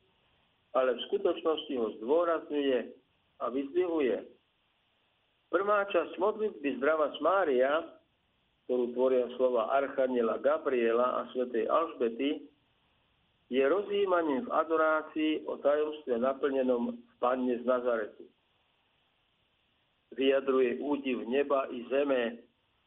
ale 0.72 0.96
v 0.96 1.04
skutočnosti 1.12 1.74
ho 1.76 1.88
zdôrazňuje 2.00 2.78
a 3.44 3.44
vyzdvihuje 3.52 4.16
Prvá 5.52 5.84
časť 5.84 6.16
modlitby 6.16 6.80
Zdrava 6.80 7.12
Mária, 7.20 7.84
ktorú 8.64 8.96
tvoria 8.96 9.28
slova 9.36 9.68
Archaniela 9.76 10.40
Gabriela 10.40 11.20
a 11.20 11.28
svätej 11.36 11.68
Alžbety, 11.68 12.48
je 13.52 13.60
rozjímaním 13.60 14.48
v 14.48 14.52
adorácii 14.56 15.44
o 15.44 15.60
tajomstve 15.60 16.16
naplnenom 16.16 16.96
v 16.96 17.14
Panne 17.20 17.60
z 17.60 17.64
Nazaretu. 17.68 18.31
Vyjadruje 20.12 20.78
údiv 20.82 21.24
neba 21.28 21.66
i 21.72 21.84
zeme 21.88 22.42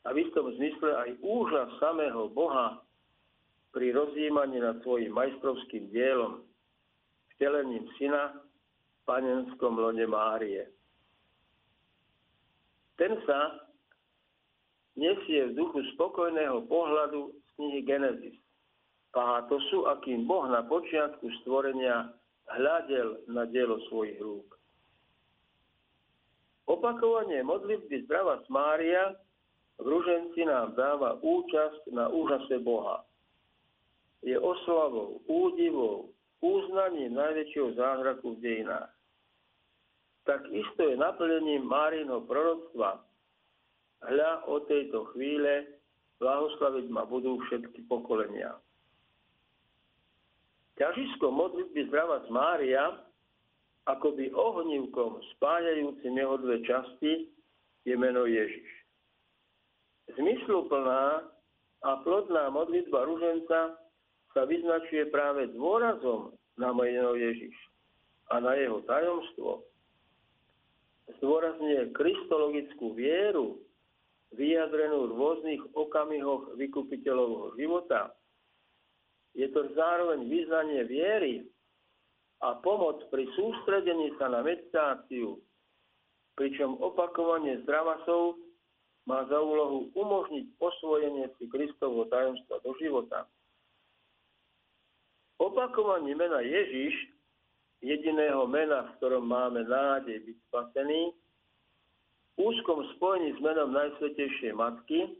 a 0.06 0.14
v 0.14 0.22
istom 0.30 0.54
zmysle 0.54 0.92
aj 0.94 1.10
úžas 1.26 1.70
samého 1.82 2.30
Boha 2.30 2.82
pri 3.74 3.92
rozjímaní 3.92 4.62
nad 4.62 4.80
svojim 4.86 5.12
majstrovským 5.12 5.90
dielom, 5.92 6.46
vtelením 7.36 7.90
syna 7.98 8.40
v 8.40 9.02
panenskom 9.04 9.76
lone 9.76 10.06
Márie. 10.08 10.70
Ten 12.96 13.20
sa 13.28 13.68
nesie 14.96 15.52
v 15.52 15.56
duchu 15.60 15.84
spokojného 15.98 16.64
pohľadu 16.72 17.36
z 17.36 17.50
knihy 17.60 17.82
Genesis 17.84 18.38
pátosu, 19.16 19.88
akým 19.88 20.28
Boh 20.28 20.44
na 20.52 20.68
počiatku 20.68 21.24
stvorenia 21.42 22.12
hľadel 22.52 23.24
na 23.32 23.48
dielo 23.48 23.80
svojich 23.88 24.20
rúk. 24.20 24.60
Opakovanie 26.76 27.40
modlitby 27.40 28.04
Zdrava 28.04 28.44
Mária 28.52 29.16
v 29.80 29.86
Ruženci 29.88 30.44
nám 30.44 30.76
dáva 30.76 31.16
účasť 31.24 31.88
na 31.96 32.12
úžase 32.12 32.60
Boha. 32.60 33.08
Je 34.20 34.36
oslavou, 34.36 35.24
údivou, 35.24 36.12
uznaním 36.44 37.16
najväčšieho 37.16 37.80
zázraku 37.80 38.36
v 38.36 38.42
dejinách. 38.44 38.92
Tak 40.28 40.52
isto 40.52 40.92
je 40.92 41.00
naplnením 41.00 41.64
Márinho 41.64 42.28
proroctva. 42.28 43.00
Hľa 44.04 44.32
od 44.52 44.68
tejto 44.68 45.16
chvíle 45.16 45.80
blahoslaviť 46.20 46.92
ma 46.92 47.08
budú 47.08 47.40
všetky 47.48 47.88
pokolenia. 47.88 48.52
Ťažisko 50.76 51.32
modlitby 51.32 51.88
zdrava 51.88 52.20
z 52.28 52.30
Mária, 52.36 53.00
akoby 53.86 54.34
ohnívkom 54.34 55.22
spájajúcim 55.38 56.14
jeho 56.18 56.36
dve 56.42 56.58
časti, 56.66 57.30
je 57.86 57.94
meno 57.94 58.26
Ježiš. 58.26 58.66
Zmysluplná 60.18 61.22
a 61.86 61.90
plodná 62.02 62.50
modlitba 62.50 63.06
ruženca 63.06 63.78
sa 64.34 64.42
vyznačuje 64.50 65.06
práve 65.14 65.54
dôrazom 65.54 66.34
na 66.58 66.74
meno 66.74 67.14
Ježiš 67.14 67.54
a 68.34 68.42
na 68.42 68.58
jeho 68.58 68.82
tajomstvo. 68.90 69.62
Zdôrazňuje 71.22 71.94
kristologickú 71.94 72.98
vieru, 72.98 73.62
vyjadrenú 74.34 75.06
v 75.06 75.14
rôznych 75.14 75.62
okamihoch 75.78 76.58
vykupiteľovho 76.58 77.54
života, 77.54 78.10
je 79.36 79.52
to 79.52 79.68
zároveň 79.76 80.32
význanie 80.32 80.88
viery 80.88 81.44
a 82.46 82.62
pomoc 82.62 83.02
pri 83.10 83.26
sústredení 83.34 84.14
sa 84.22 84.30
na 84.30 84.46
meditáciu, 84.46 85.42
pričom 86.38 86.78
opakovanie 86.78 87.58
zdravasov 87.66 88.38
má 89.10 89.26
za 89.26 89.42
úlohu 89.42 89.90
umožniť 89.98 90.54
osvojenie 90.62 91.26
si 91.42 91.50
Kristovho 91.50 92.06
tajomstva 92.06 92.62
do 92.62 92.78
života. 92.78 93.26
Opakovanie 95.42 96.14
mena 96.14 96.46
Ježiš, 96.46 96.94
jediného 97.82 98.46
mena, 98.46 98.94
v 98.94 98.94
ktorom 99.02 99.26
máme 99.26 99.66
nádej 99.66 100.22
byť 100.22 100.38
spasený, 100.50 101.18
úzkom 102.38 102.86
spojení 102.98 103.34
s 103.34 103.40
menom 103.42 103.74
Najsvetejšej 103.74 104.54
Matky, 104.54 105.18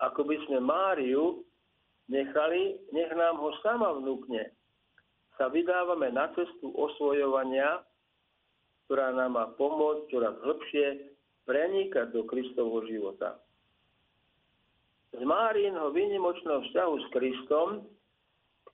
ako 0.00 0.24
by 0.24 0.36
sme 0.48 0.58
Máriu 0.64 1.44
nechali, 2.08 2.80
nech 2.88 3.12
nám 3.12 3.36
ho 3.36 3.52
sama 3.60 3.92
vnúkne. 4.00 4.48
Sa 5.40 5.48
vydávame 5.48 6.12
na 6.12 6.28
cestu 6.36 6.68
osvojovania, 6.76 7.80
ktorá 8.84 9.08
nám 9.16 9.40
má 9.40 9.48
pomôcť 9.56 10.12
čoraz 10.12 10.36
hlbšie 10.44 11.16
prenikať 11.48 12.12
do 12.12 12.28
Kristovho 12.28 12.84
života. 12.84 13.40
Z 15.16 15.24
Márínho 15.24 15.88
výnimočného 15.96 16.60
vzťahu 16.68 16.94
s 17.00 17.06
Kristom, 17.16 17.68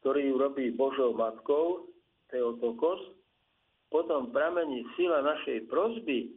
ktorý 0.03 0.27
ju 0.27 0.35
robí 0.43 0.75
Božou 0.75 1.15
matkou, 1.15 1.87
Teotokos, 2.35 3.15
potom 3.87 4.35
pramení 4.35 4.83
sila 4.99 5.23
našej 5.23 5.71
prozby, 5.71 6.35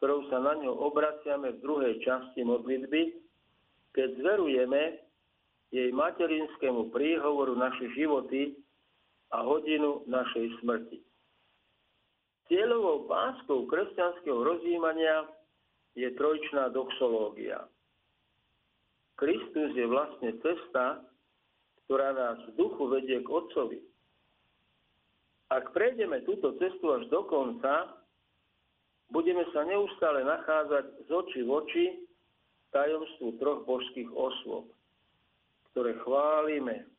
ktorou 0.00 0.32
sa 0.32 0.40
na 0.40 0.56
ňo 0.64 0.72
obraciame 0.80 1.52
v 1.52 1.60
druhej 1.60 2.00
časti 2.00 2.40
modlitby, 2.40 3.20
keď 3.92 4.16
zverujeme, 4.16 5.04
jej 5.68 5.92
materinskému 5.92 6.88
príhovoru 6.88 7.52
naše 7.52 7.92
životy 7.92 8.56
a 9.32 9.44
hodinu 9.44 10.04
našej 10.08 10.60
smrti. 10.60 10.98
Cieľovou 12.48 13.04
páskou 13.04 13.68
kresťanského 13.68 14.40
rozjímania 14.40 15.28
je 15.92 16.08
trojčná 16.16 16.72
doxológia. 16.72 17.68
Kristus 19.20 19.76
je 19.76 19.84
vlastne 19.84 20.32
cesta, 20.40 21.04
ktorá 21.84 22.16
nás 22.16 22.38
v 22.48 22.56
duchu 22.56 22.82
vedie 22.88 23.20
k 23.20 23.28
Otcovi. 23.28 23.80
Ak 25.52 25.72
prejdeme 25.76 26.24
túto 26.24 26.56
cestu 26.56 26.92
až 26.96 27.08
do 27.12 27.24
konca, 27.28 28.00
budeme 29.12 29.44
sa 29.52 29.64
neustále 29.64 30.24
nachádzať 30.24 30.84
z 31.04 31.08
oči 31.08 31.40
v 31.44 31.50
oči 31.52 31.84
tajomstvu 32.72 33.28
troch 33.40 33.64
božských 33.64 34.08
osôb 34.12 34.72
ktoré 35.78 35.94
chválime, 36.02 36.90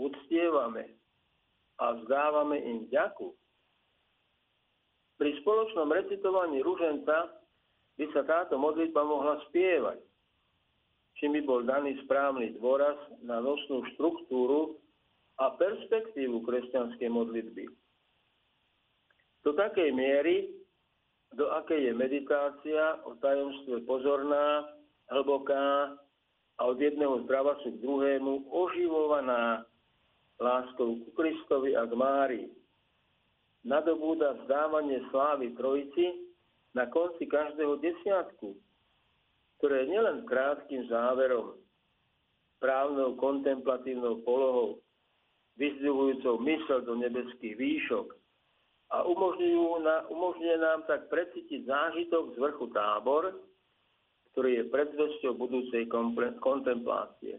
uctievame 0.00 0.96
a 1.78 1.98
vzdávame 1.98 2.58
im 2.62 2.78
ďaku. 2.90 3.34
Pri 5.14 5.30
spoločnom 5.42 5.90
recitovaní 5.90 6.58
ruženca 6.62 7.30
by 7.94 8.06
sa 8.10 8.22
táto 8.26 8.58
modlitba 8.58 9.06
mohla 9.06 9.38
spievať, 9.50 10.02
čím 11.18 11.38
by 11.38 11.42
bol 11.46 11.60
daný 11.62 11.94
správny 12.02 12.58
dôraz 12.58 12.98
na 13.22 13.38
nosnú 13.38 13.86
štruktúru 13.94 14.82
a 15.38 15.54
perspektívu 15.54 16.42
kresťanskej 16.42 17.10
modlitby. 17.10 17.64
Do 19.46 19.54
takej 19.54 19.94
miery, 19.94 20.50
do 21.34 21.50
akej 21.50 21.90
je 21.90 21.92
meditácia 21.94 22.98
o 23.06 23.18
tajomstve 23.18 23.82
pozorná, 23.86 24.70
hlboká 25.10 25.94
a 26.58 26.60
od 26.64 26.78
jedného 26.78 27.26
zdravasu 27.26 27.74
k 27.74 27.82
druhému 27.82 28.50
oživovaná 28.50 29.66
láskou 30.40 30.98
ku 31.02 31.10
Kristovi 31.14 31.76
a 31.78 31.86
k 31.86 31.92
Márii. 31.94 32.48
Nadobúda 33.64 34.44
vzdávanie 34.44 35.00
slávy 35.08 35.56
Trojici 35.56 36.28
na 36.76 36.90
konci 36.90 37.24
každého 37.24 37.80
desiatku, 37.80 38.52
ktoré 39.58 39.86
je 39.86 39.90
nielen 39.96 40.28
krátkým 40.28 40.84
záverom, 40.90 41.56
právnou 42.60 43.16
kontemplatívnou 43.16 44.20
polohou, 44.26 44.84
vyzdvihujúcou 45.56 46.42
mysel 46.44 46.82
do 46.82 46.98
nebeských 46.98 47.56
výšok 47.56 48.12
a 48.92 49.06
umožňuje 50.10 50.56
nám 50.60 50.84
tak 50.84 51.08
precítiť 51.08 51.64
zážitok 51.64 52.34
z 52.34 52.36
vrchu 52.42 52.66
tábor, 52.74 53.32
ktorý 54.34 54.60
je 54.60 54.64
predzvesťou 54.70 55.32
budúcej 55.38 55.86
kontemplácie. 56.42 57.38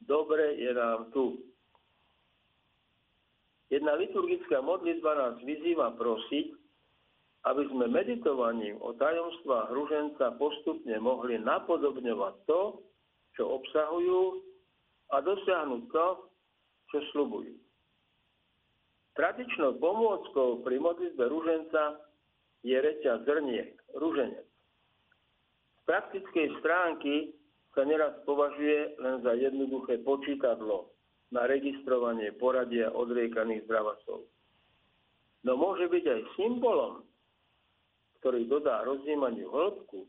Dobre 0.00 0.58
je 0.58 0.72
nám 0.74 1.12
tu. 1.12 1.53
Jedna 3.74 3.98
liturgická 3.98 4.62
modlitba 4.62 5.18
nás 5.18 5.34
vyzýva 5.42 5.98
prosiť, 5.98 6.54
aby 7.50 7.62
sme 7.74 7.90
meditovaním 7.90 8.78
o 8.78 8.94
tajomstvách 8.94 9.74
ruženca 9.74 10.38
postupne 10.38 10.94
mohli 11.02 11.42
napodobňovať 11.42 12.34
to, 12.46 12.78
čo 13.34 13.50
obsahujú 13.50 14.22
a 15.10 15.18
dosiahnuť 15.18 15.82
to, 15.90 16.06
čo 16.94 16.98
slubujú. 17.10 17.58
Tradičnou 19.18 19.82
pomôckou 19.82 20.62
pri 20.62 20.78
modlitbe 20.78 21.24
ruženca 21.26 21.98
je 22.62 22.78
reťa 22.78 23.26
zrniek, 23.26 23.74
ruženec 23.98 24.46
praktickej 25.84 26.48
stránky 26.60 27.36
sa 27.76 27.84
neraz 27.84 28.16
považuje 28.24 28.96
len 29.00 29.20
za 29.20 29.32
jednoduché 29.36 30.00
počítadlo 30.02 30.93
na 31.34 31.50
registrovanie 31.50 32.30
poradia 32.38 32.94
odriekaných 32.94 33.66
zdravasov. 33.66 34.22
No 35.42 35.58
môže 35.58 35.90
byť 35.90 36.04
aj 36.06 36.20
symbolom, 36.38 37.02
ktorý 38.22 38.46
dodá 38.46 38.86
rozjímaniu 38.86 39.50
hĺbku. 39.50 40.06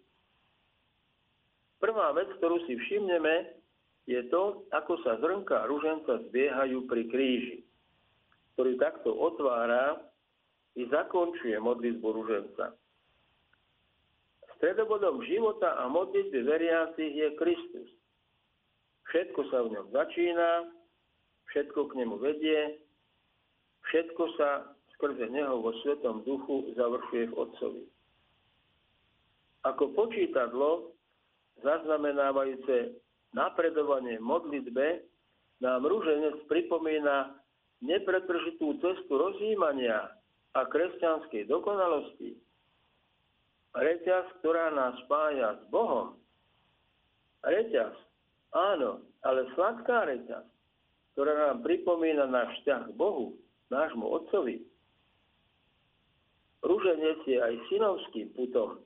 Prvá 1.81 2.13
vec, 2.13 2.29
ktorú 2.39 2.63
si 2.69 2.77
všimneme, 2.77 3.57
je 4.05 4.21
to, 4.29 4.63
ako 4.69 5.01
sa 5.01 5.17
zrnka 5.17 5.65
ruženca 5.65 6.29
zbiehajú 6.29 6.85
pri 6.85 7.03
kríži, 7.09 7.57
ktorý 8.53 8.77
takto 8.77 9.11
otvára 9.11 9.97
i 10.77 10.85
zakončuje 10.88 11.57
modlitbu 11.57 12.07
ruženca. 12.21 12.77
Stredobodom 14.55 15.25
života 15.25 15.75
a 15.81 15.89
modlitby 15.91 16.39
veriacich 16.47 17.11
je 17.11 17.27
Kristus. 17.35 17.89
Všetko 19.11 19.41
sa 19.51 19.67
v 19.67 19.75
ňom 19.75 19.88
začína, 19.91 20.49
všetko 21.55 21.87
k 21.87 22.03
nemu 22.03 22.19
vedie, 22.19 22.83
všetko 23.87 24.23
sa 24.35 24.75
skrze 24.99 25.31
neho 25.31 25.63
vo 25.63 25.71
Svetom 25.79 26.27
duchu 26.27 26.75
završuje 26.75 27.31
v 27.31 27.37
Otcovi. 27.39 27.83
Ako 29.63 29.95
počítadlo, 29.95 30.91
zaznamenávajúce 31.63 32.99
napredovanie 33.31 34.19
modlitbe, 34.19 35.07
nám 35.63 35.87
rúženec 35.87 36.43
pripomína 36.51 37.39
nepretržitú 37.79 38.75
cestu 38.83 39.15
rozjímania 39.15 40.11
a 40.59 40.67
kresťanskej 40.67 41.47
dokonalosti. 41.47 42.35
Reťaz, 43.79 44.27
ktorá 44.43 44.75
nás 44.75 44.99
spája 45.07 45.55
s 45.55 45.63
Bohom. 45.71 46.19
Reťaz, 47.47 47.95
áno, 48.51 49.07
ale 49.23 49.47
sladká 49.55 50.03
reťaz, 50.07 50.43
ktorá 51.15 51.32
nám 51.32 51.63
pripomína 51.63 52.28
náš 52.28 52.60
vzťah 52.60 52.91
k 52.91 52.97
Bohu, 52.99 53.39
nášmu 53.71 54.04
Otcovi. 54.04 54.67
Rúženec 56.60 57.23
je 57.23 57.39
aj 57.39 57.56
synovským 57.71 58.36
putom, 58.36 58.84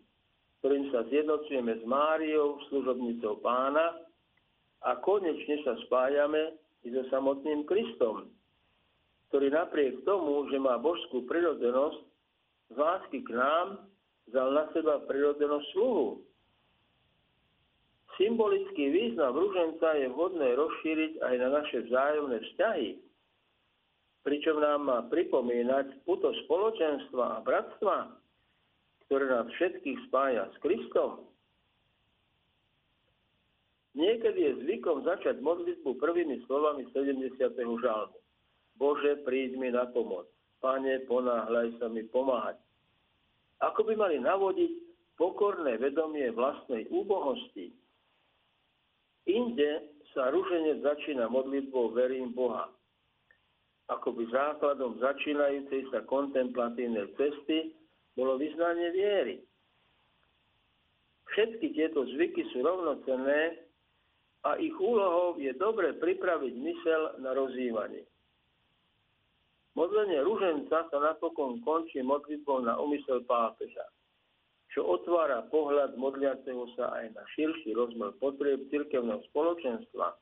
ktorým 0.62 0.94
sa 0.94 1.10
zjednocujeme 1.10 1.82
s 1.82 1.84
Máriou, 1.90 2.62
služobnicou 2.70 3.42
pána 3.42 3.98
a 4.86 4.94
konečne 5.02 5.58
sa 5.66 5.74
spájame 5.90 6.54
i 6.86 6.94
so 6.94 7.02
samotným 7.10 7.66
Kristom, 7.66 8.30
ktorý 9.34 9.50
napriek 9.50 10.06
tomu, 10.06 10.46
že 10.54 10.62
má 10.62 10.78
božskú 10.78 11.26
prirodenosť, 11.26 12.00
z 12.70 12.76
lásky 12.78 13.26
k 13.26 13.34
nám 13.34 13.90
vzal 14.30 14.54
na 14.54 14.70
seba 14.78 15.02
prirodenosť 15.10 15.66
sluhu. 15.74 16.22
Symbolický 18.20 18.92
význam 18.92 19.32
rúženca 19.32 19.96
je 19.96 20.12
vhodné 20.12 20.52
rozšíriť 20.60 21.24
aj 21.24 21.36
na 21.40 21.48
naše 21.56 21.88
vzájomné 21.88 22.44
vzťahy, 22.44 22.90
pričom 24.28 24.60
nám 24.60 24.84
má 24.84 25.00
pripomínať 25.08 26.04
puto 26.04 26.28
spoločenstva 26.44 27.40
a 27.40 27.44
bratstva, 27.48 28.12
ktoré 29.08 29.24
nás 29.24 29.48
všetkých 29.56 30.12
spája 30.12 30.52
s 30.52 30.56
Kristom. 30.60 31.32
Niekedy 33.96 34.52
je 34.52 34.54
zvykom 34.68 35.08
začať 35.08 35.40
modlitbu 35.40 35.96
prvými 35.98 36.44
slovami 36.44 36.92
70. 36.92 37.40
žalmu. 37.58 38.20
Bože, 38.76 39.24
príď 39.24 39.56
mi 39.56 39.72
na 39.72 39.88
pomoc. 39.92 40.28
Pane, 40.60 41.08
ponáhľaj 41.08 41.80
sa 41.80 41.88
mi 41.88 42.04
pomáhať. 42.04 42.60
Ako 43.64 43.88
by 43.88 43.96
mali 43.96 44.20
navodiť 44.20 44.72
pokorné 45.16 45.80
vedomie 45.80 46.32
vlastnej 46.32 46.88
úbohosti. 46.92 47.72
Inde 49.30 49.94
sa 50.18 50.34
ruženec 50.34 50.82
začína 50.82 51.30
modlitbou 51.30 51.94
verím 51.94 52.34
Boha 52.34 52.74
akoby 53.90 54.30
základom 54.30 55.02
začínajúcej 55.02 55.90
sa 55.90 56.06
kontemplatívnej 56.06 57.10
cesty 57.18 57.74
bolo 58.14 58.38
vyznanie 58.38 58.94
viery. 58.94 59.36
Všetky 61.34 61.74
tieto 61.74 62.06
zvyky 62.06 62.46
sú 62.54 62.62
rovnocenné 62.62 63.66
a 64.46 64.58
ich 64.62 64.74
úlohou 64.78 65.38
je 65.42 65.52
dobre 65.58 65.94
pripraviť 65.98 66.54
mysel 66.54 67.02
na 67.22 67.34
rozývanie. 67.34 68.06
Modlenie 69.78 70.22
ruženca 70.26 70.90
sa 70.90 70.98
napokon 70.98 71.62
končí 71.62 72.02
modlitbou 72.02 72.66
na 72.66 72.78
umysel 72.82 73.22
pápeža, 73.26 73.86
čo 74.74 74.86
otvára 74.86 75.50
pohľad 75.50 75.98
modliaceho 75.98 76.70
sa 76.78 76.94
aj 77.02 77.16
na 77.18 77.24
širší 77.38 77.74
rozmer 77.74 78.14
potrieb 78.22 78.70
cirkevného 78.70 79.22
spoločenstva– 79.30 80.14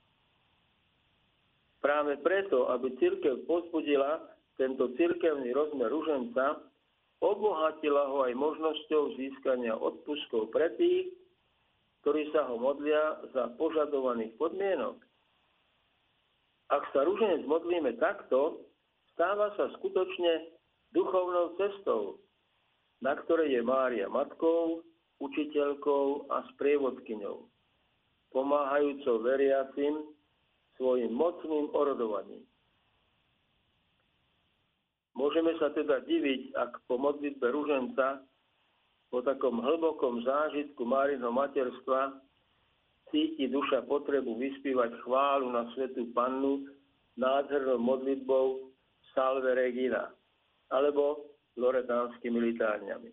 Práve 1.78 2.18
preto, 2.26 2.68
aby 2.74 2.98
církev 2.98 3.46
pozbudila 3.46 4.20
tento 4.58 4.90
církevný 4.98 5.54
rozmer 5.54 5.94
ruženca, 5.94 6.66
obohatila 7.22 8.10
ho 8.10 8.26
aj 8.26 8.34
možnosťou 8.34 9.14
získania 9.18 9.78
odpuskov 9.78 10.50
pre 10.50 10.74
tých, 10.78 11.14
ktorí 12.02 12.34
sa 12.34 12.50
ho 12.50 12.58
modlia 12.58 13.22
za 13.34 13.54
požadovaných 13.58 14.34
podmienok. 14.42 14.98
Ak 16.74 16.84
sa 16.94 17.06
ruženec 17.06 17.46
modlíme 17.46 17.96
takto, 18.02 18.66
stáva 19.14 19.54
sa 19.56 19.70
skutočne 19.78 20.58
duchovnou 20.92 21.56
cestou, 21.62 22.20
na 23.02 23.14
ktorej 23.14 23.54
je 23.54 23.62
Mária 23.62 24.08
matkou, 24.10 24.82
učiteľkou 25.18 26.30
a 26.30 26.46
sprievodkyňou, 26.54 27.46
pomáhajúcou 28.34 29.16
veriacim 29.26 30.14
svojim 30.78 31.10
mocným 31.10 31.74
orodovaním. 31.74 32.46
Môžeme 35.18 35.58
sa 35.58 35.74
teda 35.74 36.06
diviť, 36.06 36.54
ak 36.54 36.86
po 36.86 37.02
modlitbe 37.02 37.50
ruženca, 37.50 38.22
po 39.10 39.26
takom 39.26 39.58
hlbokom 39.66 40.22
zážitku 40.22 40.86
Márinho 40.86 41.34
materstva, 41.34 42.22
cíti 43.10 43.50
duša 43.50 43.82
potrebu 43.90 44.38
vyspívať 44.38 44.94
chválu 45.02 45.50
na 45.50 45.66
svetú 45.74 46.06
pannu 46.14 46.70
nádhernou 47.18 47.82
modlitbou 47.82 48.70
Salve 49.16 49.58
Regina 49.58 50.14
alebo 50.70 51.26
loretánskymi 51.58 52.40
litárňami. 52.54 53.12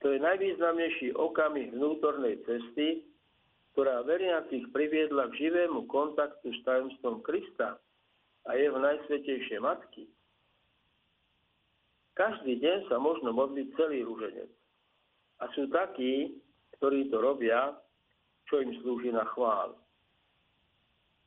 To 0.00 0.06
je 0.08 0.18
najvýznamnejší 0.18 1.12
okamih 1.12 1.76
vnútornej 1.76 2.40
cesty, 2.48 3.04
ktorá 3.76 4.00
veriacich 4.02 4.64
priviedla 4.72 5.28
k 5.30 5.46
živému 5.46 5.84
kontaktu 5.86 6.50
s 6.50 6.60
tajomstvom 6.64 7.20
Krista 7.20 7.76
a 8.48 8.50
jeho 8.56 8.80
najsvetejšie 8.80 9.60
matky. 9.60 10.08
Každý 12.16 12.60
deň 12.60 12.88
sa 12.88 12.96
možno 12.96 13.32
modliť 13.36 13.66
celý 13.76 14.04
rúženec. 14.04 14.50
A 15.40 15.48
sú 15.56 15.68
takí, 15.72 16.36
ktorí 16.76 17.08
to 17.08 17.20
robia, 17.20 17.76
čo 18.48 18.60
im 18.60 18.76
slúži 18.80 19.12
na 19.12 19.24
chvál. 19.36 19.76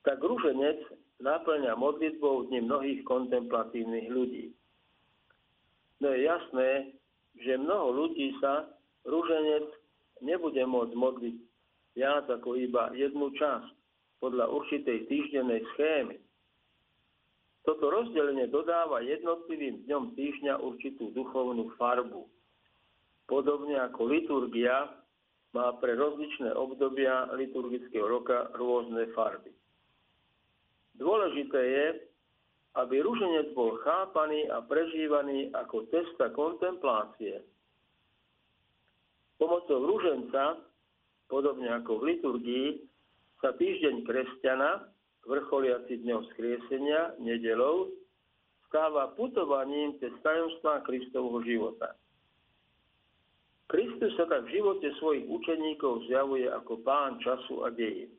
Tak 0.04 0.20
rúženec 0.22 0.82
naplňa 1.24 1.78
modlitbou 1.80 2.50
dni 2.52 2.68
mnohých 2.68 3.02
kontemplatívnych 3.08 4.12
ľudí. 4.12 4.52
No 6.04 6.12
je 6.12 6.28
jasné, 6.28 6.92
že 7.40 7.56
mnoho 7.56 7.96
ľudí 7.96 8.36
sa 8.44 8.68
rúženec 9.08 9.72
nebude 10.20 10.60
môcť 10.60 10.92
modliť 11.00 11.36
viac 11.96 12.28
ako 12.28 12.60
iba 12.60 12.92
jednu 12.92 13.32
časť 13.32 13.72
podľa 14.20 14.52
určitej 14.52 15.08
týždennej 15.08 15.64
schémy. 15.74 16.20
Toto 17.64 17.88
rozdelenie 17.88 18.52
dodáva 18.52 19.00
jednotlivým 19.00 19.88
dňom 19.88 20.12
týždňa 20.20 20.60
určitú 20.60 21.16
duchovnú 21.16 21.72
farbu. 21.80 22.28
Podobne 23.24 23.80
ako 23.80 24.04
liturgia 24.12 24.92
má 25.56 25.72
pre 25.80 25.96
rozličné 25.96 26.52
obdobia 26.52 27.32
liturgického 27.32 28.04
roka 28.04 28.52
rôzne 28.60 29.08
farby. 29.16 29.56
Dôležité 31.00 31.62
je, 31.64 31.86
aby 32.74 32.96
ruženec 33.06 33.54
bol 33.54 33.78
chápaný 33.86 34.50
a 34.50 34.66
prežívaný 34.66 35.54
ako 35.54 35.86
cesta 35.94 36.34
kontemplácie. 36.34 37.46
Pomocou 39.38 39.80
ruženca 39.86 40.58
podobne 41.34 41.66
ako 41.74 41.98
v 41.98 42.04
liturgii, 42.14 42.68
sa 43.42 43.58
týždeň 43.58 44.06
kresťana, 44.06 44.88
vrcholiaci 45.26 46.06
dňom 46.06 46.30
skriesenia, 46.32 47.18
nedelou, 47.18 47.90
stáva 48.70 49.12
putovaním 49.18 49.98
cez 49.98 50.14
tajomstvá 50.22 50.86
Kristovho 50.86 51.42
života. 51.42 51.98
Kristus 53.66 54.14
sa 54.14 54.30
tak 54.30 54.46
v 54.46 54.62
živote 54.62 54.94
svojich 55.02 55.26
učeníkov 55.26 56.06
zjavuje 56.06 56.46
ako 56.46 56.86
pán 56.86 57.18
času 57.26 57.66
a 57.66 57.74
dejín. 57.74 58.14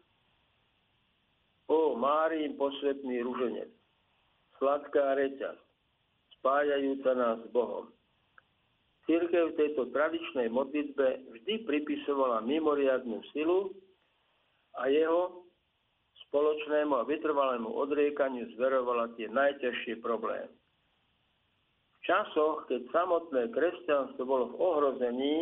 O 1.70 1.94
Máriin 1.94 2.58
posvetný 2.58 3.22
ruženec, 3.22 3.70
sladká 4.64 5.12
reťaz, 5.20 5.60
spájajúca 6.40 7.12
nás 7.12 7.36
s 7.44 7.48
Bohom. 7.52 7.92
Církev 9.04 9.52
tejto 9.60 9.92
tradičnej 9.92 10.48
modlitbe 10.48 11.28
vždy 11.36 11.68
pripisovala 11.68 12.40
mimoriadnú 12.48 13.20
silu 13.36 13.76
a 14.80 14.88
jeho 14.88 15.44
spoločnému 16.24 16.96
a 16.96 17.04
vytrvalému 17.04 17.68
odriekaniu 17.68 18.48
zverovala 18.56 19.12
tie 19.20 19.28
najťažšie 19.28 20.00
problémy. 20.00 20.48
V 20.48 21.98
časoch, 22.08 22.64
keď 22.64 22.88
samotné 22.88 23.52
kresťanstvo 23.52 24.24
bolo 24.24 24.44
v 24.48 24.56
ohrození, 24.56 25.36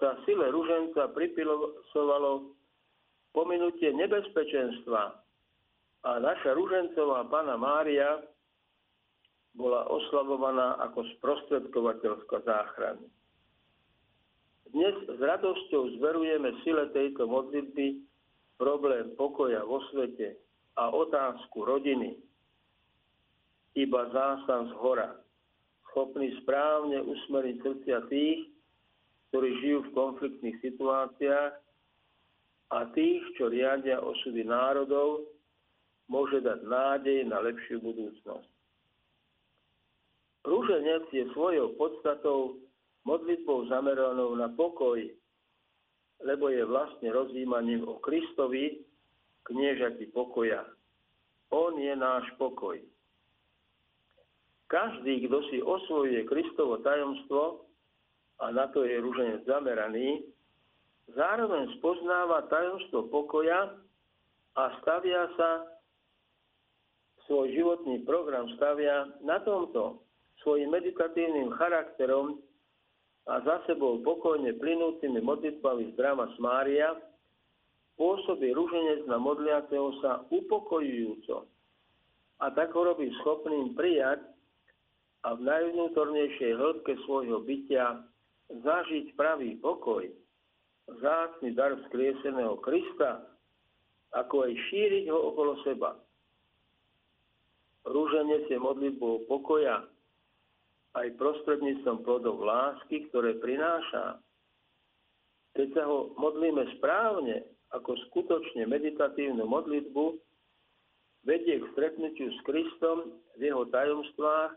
sa 0.00 0.16
sile 0.24 0.48
ruženca 0.48 1.12
pripilosovalo 1.12 2.56
pominutie 3.36 3.92
nebezpečenstva 3.92 5.23
a 6.04 6.20
naša 6.20 6.52
ružencová 6.52 7.24
pána 7.32 7.56
Mária 7.56 8.20
bola 9.56 9.88
oslavovaná 9.88 10.76
ako 10.84 11.00
sprostredkovateľská 11.16 12.44
záchrany. 12.44 13.08
Dnes 14.68 14.96
s 15.06 15.18
radosťou 15.22 15.96
zverujeme 15.96 16.50
sile 16.66 16.90
tejto 16.92 17.24
modlitby 17.24 18.04
problém 18.58 19.14
pokoja 19.16 19.64
vo 19.64 19.80
svete 19.94 20.36
a 20.76 20.90
otázku 20.90 21.64
rodiny. 21.64 22.18
Iba 23.78 24.10
zásah 24.10 24.70
z 24.70 24.72
hora, 24.82 25.14
schopný 25.90 26.34
správne 26.42 27.00
usmeriť 27.00 27.56
srdcia 27.62 27.98
tých, 28.10 28.50
ktorí 29.30 29.50
žijú 29.62 29.78
v 29.86 29.94
konfliktných 29.94 30.58
situáciách 30.62 31.52
a 32.74 32.78
tých, 32.94 33.22
čo 33.38 33.50
riadia 33.50 34.02
osudy 34.02 34.42
národov, 34.46 35.33
môže 36.08 36.40
dať 36.44 36.60
nádej 36.64 37.24
na 37.28 37.40
lepšiu 37.40 37.80
budúcnosť. 37.80 38.50
Rúženec 40.44 41.08
je 41.08 41.24
svojou 41.32 41.72
podstatou 41.80 42.60
modlitbou 43.08 43.68
zameranou 43.72 44.36
na 44.36 44.52
pokoj, 44.52 45.00
lebo 46.20 46.52
je 46.52 46.64
vlastne 46.64 47.08
rozjímaním 47.08 47.88
o 47.88 47.96
Kristovi, 48.00 48.84
kniežati 49.44 50.08
pokoja. 50.12 50.64
On 51.52 51.76
je 51.76 51.92
náš 51.96 52.24
pokoj. 52.40 52.80
Každý, 54.72 55.28
kto 55.28 55.38
si 55.52 55.60
osvojuje 55.60 56.24
Kristovo 56.24 56.80
tajomstvo, 56.80 57.68
a 58.40 58.50
na 58.50 58.66
to 58.72 58.82
je 58.82 58.96
rúženec 58.98 59.44
zameraný, 59.44 60.24
zároveň 61.12 61.76
spoznáva 61.78 62.48
tajomstvo 62.48 63.12
pokoja 63.12 63.76
a 64.56 64.62
stavia 64.80 65.28
sa, 65.36 65.73
svoj 67.26 67.52
životný 67.56 68.04
program 68.04 68.48
stavia 68.56 69.08
na 69.24 69.40
tomto 69.40 70.04
svojim 70.44 70.68
meditatívnym 70.68 71.52
charakterom 71.56 72.40
a 73.24 73.40
za 73.40 73.64
sebou 73.64 74.04
pokojne 74.04 74.52
plynúcimi 74.60 75.24
modlitbami 75.24 75.92
z 75.92 75.92
drama 75.96 76.28
Mária 76.36 76.92
pôsobí 77.96 78.52
rúženec 78.52 79.08
na 79.08 79.16
modliaceho 79.16 79.96
sa 80.04 80.28
upokojujúco 80.28 81.48
a 82.44 82.46
tak 82.52 82.76
ho 82.76 82.82
robí 82.84 83.08
schopným 83.22 83.72
prijať 83.72 84.20
a 85.24 85.32
v 85.32 85.40
najvnútornejšej 85.48 86.52
hĺbke 86.60 86.92
svojho 87.08 87.40
bytia 87.40 88.04
zažiť 88.52 89.16
pravý 89.16 89.56
pokoj, 89.56 90.04
zácný 91.00 91.56
dar 91.56 91.72
vzkrieseného 91.80 92.60
Krista, 92.60 93.24
ako 94.12 94.44
aj 94.44 94.52
šíriť 94.68 95.08
ho 95.08 95.32
okolo 95.32 95.64
seba. 95.64 95.96
Rúženec 97.84 98.48
je 98.48 98.56
modlitbou 98.56 99.28
pokoja, 99.28 99.84
aj 100.94 101.18
prostredníctvom 101.18 102.06
plodov 102.06 102.40
lásky, 102.40 103.10
ktoré 103.10 103.36
prináša. 103.42 104.22
Keď 105.58 105.68
sa 105.74 105.82
ho 105.86 106.14
modlíme 106.16 106.64
správne, 106.78 107.44
ako 107.74 107.98
skutočne 108.10 108.70
meditatívnu 108.70 109.42
modlitbu, 109.42 110.04
vedie 111.26 111.58
k 111.58 111.70
stretnutiu 111.74 112.30
s 112.30 112.40
Kristom 112.46 113.18
v 113.34 113.40
jeho 113.50 113.66
tajomstvách 113.74 114.52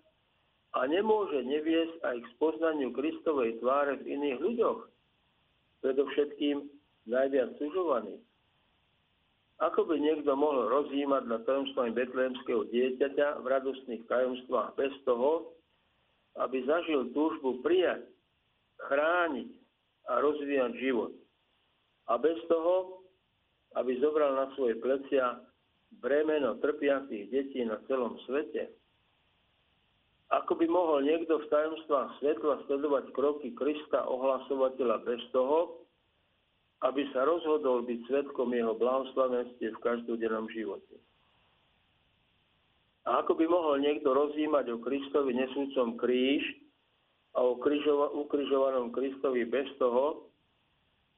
a 0.77 0.79
nemôže 0.85 1.41
neviesť 1.41 1.97
aj 2.05 2.17
k 2.21 2.31
spoznaniu 2.37 2.93
Kristovej 2.93 3.57
tváre 3.57 3.97
v 4.03 4.13
iných 4.13 4.37
ľuďoch, 4.37 4.79
predovšetkým 5.81 6.69
najviac 7.09 7.57
sužovaných. 7.57 8.21
Ako 9.57 9.89
by 9.89 9.97
niekto 9.97 10.37
mohol 10.37 10.69
rozjímať 10.69 11.23
na 11.25 11.41
tajomstvami 11.41 11.89
betlémskeho 11.97 12.69
dieťaťa 12.69 13.41
v 13.41 13.45
radostných 13.49 14.05
tajomstvách 14.05 14.77
bez 14.77 14.93
toho, 15.01 15.49
aby 16.37 16.61
zažil 16.69 17.09
túžbu 17.09 17.65
prijať, 17.65 18.05
chrániť 18.77 19.49
a 20.13 20.21
rozvíjať 20.21 20.71
život. 20.77 21.13
A 22.05 22.21
bez 22.21 22.37
toho, 22.45 23.01
aby 23.73 23.97
zobral 23.97 24.37
na 24.37 24.53
svoje 24.53 24.77
plecia 24.77 25.41
bremeno 26.05 26.61
trpiacich 26.61 27.25
detí 27.33 27.65
na 27.65 27.81
celom 27.89 28.21
svete. 28.29 28.69
Ako 30.27 30.59
by 30.59 30.69
mohol 30.69 31.01
niekto 31.01 31.39
v 31.39 31.49
tajomstvách 31.49 32.19
svetla 32.19 32.55
sledovať 32.67 33.09
kroky 33.15 33.55
Krista 33.57 34.05
ohlasovateľa 34.05 35.01
bez 35.07 35.23
toho, 35.31 35.86
aby 36.85 37.09
sa 37.09 37.25
rozhodol 37.25 37.81
byť 37.89 37.99
svetkom 38.05 38.53
jeho 38.53 38.77
blahoslavenstve 38.77 39.73
v 39.73 39.81
každodennom 39.81 40.45
živote. 40.53 41.01
A 43.07 43.23
ako 43.23 43.39
by 43.39 43.45
mohol 43.47 43.79
niekto 43.79 44.11
rozjímať 44.11 44.75
o 44.75 44.83
Kristovi 44.83 45.31
nesúcom 45.31 45.95
kríž 45.95 46.43
a 47.33 47.41
o 47.41 47.55
ukrižovanom 48.27 48.91
Kristovi 48.91 49.47
bez 49.47 49.71
toho, 49.79 50.27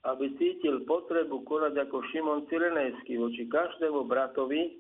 aby 0.08 0.32
cítil 0.40 0.88
potrebu 0.88 1.44
konať 1.44 1.90
ako 1.90 2.06
Šimon 2.14 2.48
Cyrenejský 2.48 3.20
voči 3.20 3.44
každému 3.52 4.08
bratovi, 4.08 4.80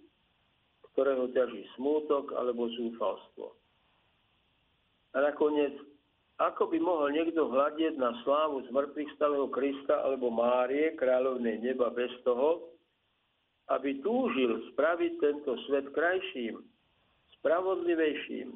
ktorého 0.93 1.27
ťaží 1.35 1.67
smútok 1.75 2.31
alebo 2.39 2.71
zúfalstvo. 2.71 3.51
A 5.11 5.17
nakoniec, 5.25 5.75
ako 6.39 6.71
by 6.71 6.79
mohol 6.79 7.11
niekto 7.11 7.51
hľadieť 7.51 7.99
na 7.99 8.15
slávu 8.23 8.63
zmrtvých 8.71 9.11
stalého 9.19 9.51
Krista 9.51 9.99
alebo 10.07 10.31
Márie, 10.31 10.95
kráľovnej 10.95 11.59
neba, 11.59 11.91
bez 11.91 12.11
toho, 12.23 12.71
aby 13.67 13.99
túžil 13.99 14.71
spraviť 14.71 15.13
tento 15.19 15.59
svet 15.67 15.91
krajším, 15.91 16.63
spravodlivejším, 17.39 18.55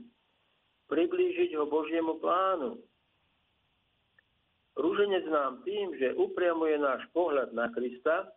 priblížiť 0.88 1.60
ho 1.60 1.68
Božiemu 1.68 2.24
plánu. 2.24 2.80
Rúženec 4.80 5.28
nám 5.28 5.62
tým, 5.68 5.94
že 6.00 6.18
upriamuje 6.18 6.80
náš 6.80 7.04
pohľad 7.12 7.52
na 7.52 7.68
Krista, 7.76 8.32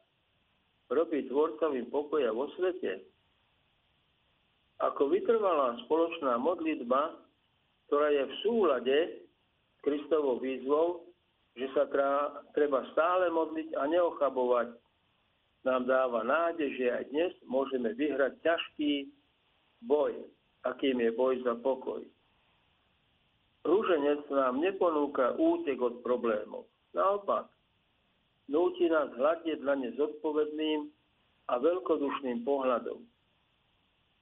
robí 0.91 1.23
tvorcovým 1.31 1.87
pokoja 1.89 2.35
vo 2.35 2.51
svete. 2.59 3.07
Ako 4.83 5.09
vytrvalá 5.09 5.81
spoločná 5.87 6.37
modlitba, 6.37 7.15
ktorá 7.89 8.11
je 8.13 8.25
v 8.27 8.35
súlade 8.45 8.99
Kristovou 9.87 10.43
výzvou, 10.43 11.07
že 11.55 11.71
sa 11.73 11.87
treba 12.53 12.83
stále 12.91 13.31
modliť 13.31 13.79
a 13.79 13.87
neochabovať, 13.87 14.75
nám 15.63 15.87
dáva 15.87 16.27
nádej, 16.27 16.75
že 16.75 16.87
aj 16.91 17.05
dnes 17.11 17.33
môžeme 17.47 17.95
vyhrať 17.95 18.39
ťažký 18.43 19.11
boj 19.87 20.15
akým 20.67 20.99
je 20.99 21.11
boj 21.15 21.39
za 21.47 21.55
pokoj. 21.63 22.03
Rúženec 23.67 24.27
nám 24.31 24.63
neponúka 24.63 25.35
útek 25.39 25.79
od 25.83 26.03
problémov. 26.03 26.71
Naopak, 26.95 27.51
núti 28.47 28.87
nás 28.87 29.11
hľadieť 29.15 29.59
na 29.63 29.75
ne 29.75 29.91
zodpovedným 29.99 30.91
a 31.51 31.55
veľkodušným 31.59 32.47
pohľadom. 32.47 33.03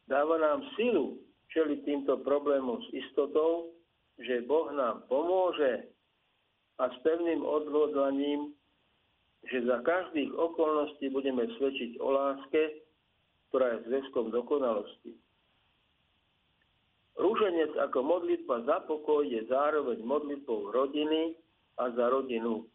Dáva 0.09 0.37
nám 0.41 0.65
silu 0.77 1.21
čeliť 1.53 1.85
týmto 1.85 2.21
problémom 2.25 2.81
s 2.89 2.89
istotou, 2.93 3.74
že 4.19 4.47
Boh 4.47 4.71
nám 4.71 5.03
pomôže 5.11 5.91
a 6.79 6.91
s 6.91 6.97
pevným 7.03 7.43
odhodlaním, 7.43 8.55
že 9.47 9.63
za 9.67 9.83
každých 9.85 10.33
okolností 10.35 11.11
budeme 11.13 11.47
svedčiť 11.59 12.01
o 12.01 12.09
láske, 12.11 12.83
ktorá 13.51 13.79
je 13.79 13.87
zväzkom 13.87 14.35
dokonalosti. 14.35 15.15
Rúženec 17.15 17.79
ako 17.79 18.03
modlitba 18.03 18.67
za 18.67 18.83
pokoj 18.91 19.23
je 19.23 19.47
zároveň 19.47 20.03
modlitbou 20.03 20.75
rodiny 20.75 21.39
a 21.79 21.87
za 21.95 22.11
rodinu. 22.11 22.67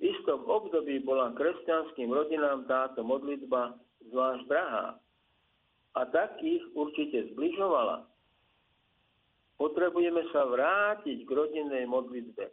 istom 0.08 0.40
období 0.48 1.04
bola 1.04 1.36
kresťanským 1.36 2.08
rodinám 2.08 2.64
táto 2.64 3.04
modlitba 3.04 3.76
zvlášť 4.08 4.44
drahá 4.48 4.86
a 5.94 6.00
tak 6.08 6.40
ich 6.40 6.64
určite 6.72 7.30
zbližovala. 7.36 8.08
Potrebujeme 9.54 10.26
sa 10.34 10.46
vrátiť 10.50 11.22
k 11.22 11.30
rodinnej 11.30 11.86
modlitbe 11.86 12.50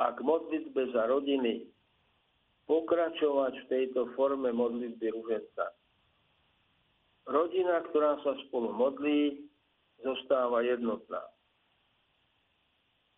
a 0.00 0.04
k 0.12 0.18
modlitbe 0.20 0.92
za 0.92 1.08
rodiny, 1.08 1.64
pokračovať 2.68 3.52
v 3.56 3.68
tejto 3.68 4.14
forme 4.14 4.54
modlitby 4.54 5.10
rúženca. 5.10 5.74
Rodina, 7.26 7.82
ktorá 7.90 8.20
sa 8.22 8.38
spolu 8.46 8.70
modlí, 8.70 9.42
zostáva 10.06 10.62
jednotná. 10.64 11.20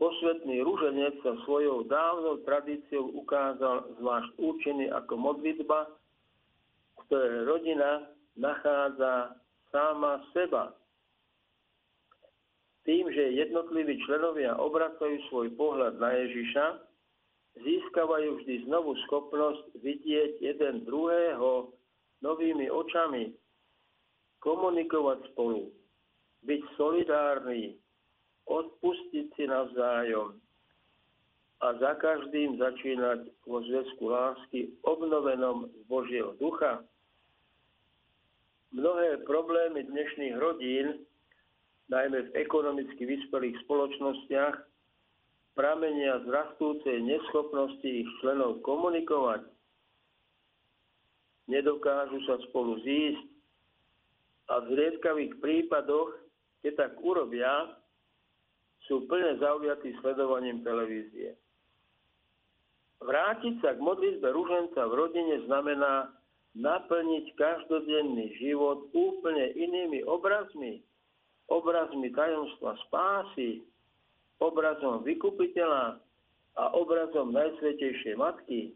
Posvetný 0.03 0.67
rúženec 0.67 1.15
sa 1.23 1.38
svojou 1.47 1.87
dávnou 1.87 2.43
tradíciou 2.43 3.15
ukázal 3.15 3.87
zvlášť 4.03 4.31
účinný 4.35 4.91
ako 4.91 5.15
modlitba, 5.15 5.87
ktoré 7.07 7.47
rodina 7.47 8.11
nachádza 8.35 9.38
sama 9.71 10.27
seba. 10.35 10.75
Tým, 12.83 13.07
že 13.14 13.38
jednotliví 13.38 14.03
členovia 14.03 14.59
obracajú 14.59 15.23
svoj 15.31 15.55
pohľad 15.55 16.03
na 16.03 16.11
Ježiša, 16.18 16.83
získavajú 17.62 18.42
vždy 18.42 18.66
znovu 18.66 18.99
schopnosť 19.07 19.79
vidieť 19.79 20.42
jeden 20.42 20.83
druhého 20.83 21.71
novými 22.27 22.66
očami, 22.71 23.31
komunikovať 24.42 25.31
spolu, 25.31 25.71
byť 26.42 26.62
solidárny, 26.75 27.79
odpustiť 28.51 29.27
si 29.38 29.45
navzájom 29.47 30.35
a 31.62 31.66
za 31.79 31.95
každým 32.03 32.59
začínať 32.59 33.31
vo 33.47 33.62
zväzku 33.62 34.11
lásky 34.11 34.75
obnovenom 34.83 35.71
z 35.71 35.83
Božieho 35.87 36.35
ducha. 36.42 36.83
Mnohé 38.75 39.23
problémy 39.23 39.87
dnešných 39.87 40.35
rodín, 40.42 41.07
najmä 41.92 42.33
v 42.33 42.37
ekonomicky 42.40 43.05
vyspelých 43.05 43.61
spoločnostiach, 43.68 44.57
pramenia 45.52 46.24
z 46.24 46.26
rastúcej 46.33 47.05
neschopnosti 47.05 47.85
ich 47.85 48.09
členov 48.24 48.64
komunikovať. 48.64 49.44
Nedokážu 51.52 52.24
sa 52.24 52.40
spolu 52.48 52.81
zísť 52.81 53.28
a 54.48 54.64
v 54.64 54.72
zriedkavých 54.72 55.37
prípadoch, 55.44 56.16
keď 56.64 56.72
tak 56.88 56.92
urobia, 57.05 57.76
sú 58.88 59.05
plne 59.05 59.37
zaujatí 59.38 59.92
sledovaním 60.00 60.64
televízie. 60.64 61.37
Vrátiť 63.02 63.59
sa 63.61 63.74
k 63.74 63.83
modlitbe 63.83 64.31
ruženca 64.31 64.87
v 64.87 64.94
rodine 64.94 65.37
znamená 65.44 66.14
naplniť 66.55 67.35
každodenný 67.35 68.38
život 68.38 68.88
úplne 68.94 69.50
inými 69.59 70.07
obrazmi, 70.07 70.85
obrazmi 71.53 72.09
tajomstva 72.09 72.81
spásy, 72.88 73.61
obrazom 74.41 75.05
vykupiteľa 75.05 76.01
a 76.57 76.65
obrazom 76.77 77.33
Najsvetejšej 77.37 78.17
Matky. 78.17 78.73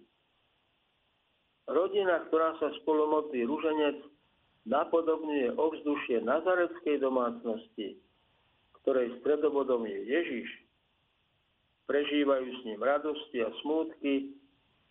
Rodina, 1.66 2.22
ktorá 2.28 2.54
sa 2.60 2.70
spolu 2.84 3.10
modlí 3.10 3.42
ruženec, 3.48 3.98
napodobňuje 4.68 5.56
ovzdušie 5.58 6.22
nazareckej 6.22 7.02
domácnosti, 7.02 7.98
ktorej 8.82 9.18
stredobodom 9.18 9.82
je 9.88 9.98
Ježiš. 10.06 10.48
Prežívajú 11.90 12.46
s 12.46 12.60
ním 12.66 12.80
radosti 12.82 13.42
a 13.42 13.50
smútky, 13.62 14.34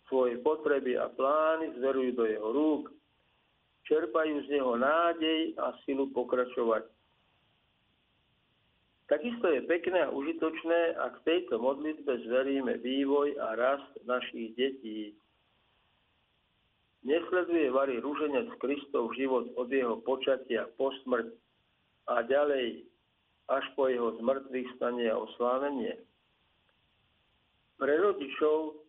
svoje 0.06 0.38
potreby 0.40 0.96
a 0.96 1.10
plány 1.12 1.76
zverujú 1.80 2.10
do 2.14 2.24
jeho 2.24 2.48
rúk, 2.52 2.82
čerpajú 3.86 4.42
z 4.46 4.58
neho 4.58 4.74
nádej 4.78 5.54
a 5.58 5.74
silu 5.84 6.10
pokračovať. 6.14 6.95
Takisto 9.06 9.46
je 9.46 9.62
pekné 9.70 10.02
a 10.02 10.10
užitočné, 10.10 10.98
ak 10.98 11.22
v 11.22 11.26
tejto 11.30 11.62
modlitbe 11.62 12.26
zveríme 12.26 12.82
vývoj 12.82 13.38
a 13.38 13.54
rast 13.54 13.86
našich 14.02 14.58
detí. 14.58 15.14
Nesleduje 17.06 17.70
Vary 17.70 18.02
rúženec 18.02 18.50
Kristov 18.58 19.14
život 19.14 19.46
od 19.54 19.70
jeho 19.70 20.02
počatia 20.02 20.66
po 20.74 20.90
smrť 21.06 21.30
a 22.10 22.26
ďalej 22.26 22.82
až 23.46 23.64
po 23.78 23.86
jeho 23.86 24.18
zmrtvých 24.18 24.74
stanie 24.74 25.06
a 25.06 25.22
oslávenie. 25.22 26.02
Pre 27.78 27.94
rodičov 27.94 28.82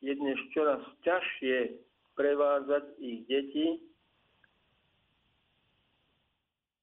je 0.00 0.16
dnes 0.16 0.40
čoraz 0.56 0.80
ťažšie 1.04 1.76
prevádzať 2.16 2.84
ich 3.04 3.28
deti 3.28 3.84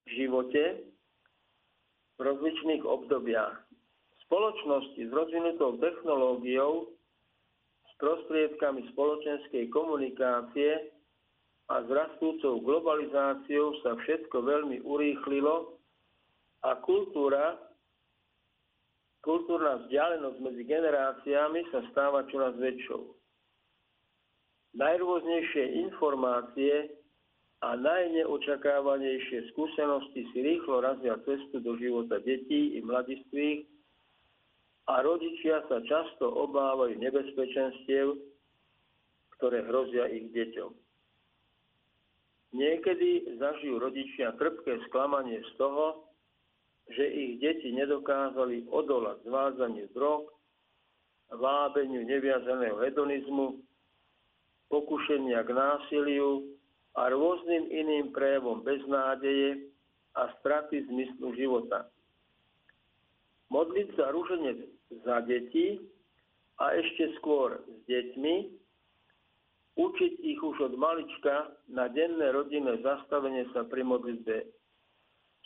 v 0.06 0.10
živote 0.22 0.94
v 2.16 2.20
rozličných 2.24 2.84
obdobiach. 2.88 3.68
Spoločnosti 4.26 5.02
s 5.06 5.12
rozvinutou 5.12 5.78
technológiou, 5.78 6.90
s 7.86 7.92
prostriedkami 8.02 8.88
spoločenskej 8.96 9.70
komunikácie 9.70 10.96
a 11.70 11.82
s 11.82 11.88
rastúcou 11.90 12.62
globalizáciou 12.62 13.82
sa 13.82 13.98
všetko 14.02 14.38
veľmi 14.42 14.78
urýchlilo 14.86 15.78
a 16.66 16.78
kultúra, 16.82 17.58
kultúrna 19.22 19.86
vzdialenosť 19.86 20.38
medzi 20.42 20.64
generáciami 20.66 21.62
sa 21.70 21.86
stáva 21.94 22.26
čoraz 22.30 22.58
väčšou. 22.58 23.14
Najrôznejšie 24.76 25.88
informácie 25.88 27.05
a 27.64 27.70
najneočakávanejšie 27.80 29.52
skúsenosti 29.56 30.28
si 30.34 30.40
rýchlo 30.44 30.84
razia 30.84 31.16
cestu 31.24 31.64
do 31.64 31.80
života 31.80 32.20
detí 32.20 32.76
i 32.76 32.80
mladistvých 32.84 33.64
a 34.92 35.02
rodičia 35.02 35.64
sa 35.72 35.80
často 35.88 36.30
obávajú 36.30 37.00
nebezpečenstiev, 37.00 38.20
ktoré 39.40 39.66
hrozia 39.66 40.12
ich 40.12 40.30
deťom. 40.36 40.72
Niekedy 42.56 43.36
zažijú 43.36 43.82
rodičia 43.82 44.32
trpké 44.40 44.80
sklamanie 44.88 45.44
z 45.44 45.52
toho, 45.60 46.08
že 46.88 47.04
ich 47.04 47.42
deti 47.42 47.74
nedokázali 47.74 48.70
odolať 48.70 49.26
zvádzaniu 49.26 49.90
drog, 49.92 50.30
vábeniu 51.34 52.06
neviazaného 52.06 52.78
hedonizmu, 52.80 53.60
pokušenia 54.70 55.42
k 55.44 55.50
násiliu 55.50 56.55
a 56.96 57.12
rôznym 57.12 57.68
iným 57.68 58.16
prejavom 58.16 58.64
beznádeje 58.64 59.68
a 60.16 60.32
straty 60.40 60.88
zmyslu 60.88 61.36
života. 61.36 61.92
Modliť 63.52 63.88
sa 64.00 64.16
rúženec 64.16 64.64
za 65.04 65.20
deti 65.28 65.84
a 66.58 66.72
ešte 66.72 67.12
skôr 67.20 67.60
s 67.68 67.80
deťmi, 67.92 68.36
učiť 69.76 70.14
ich 70.24 70.40
už 70.40 70.72
od 70.72 70.74
malička 70.80 71.52
na 71.68 71.92
denné 71.92 72.32
rodinné 72.32 72.80
zastavenie 72.80 73.44
sa 73.52 73.68
pri 73.68 73.84
modlitbe 73.84 74.48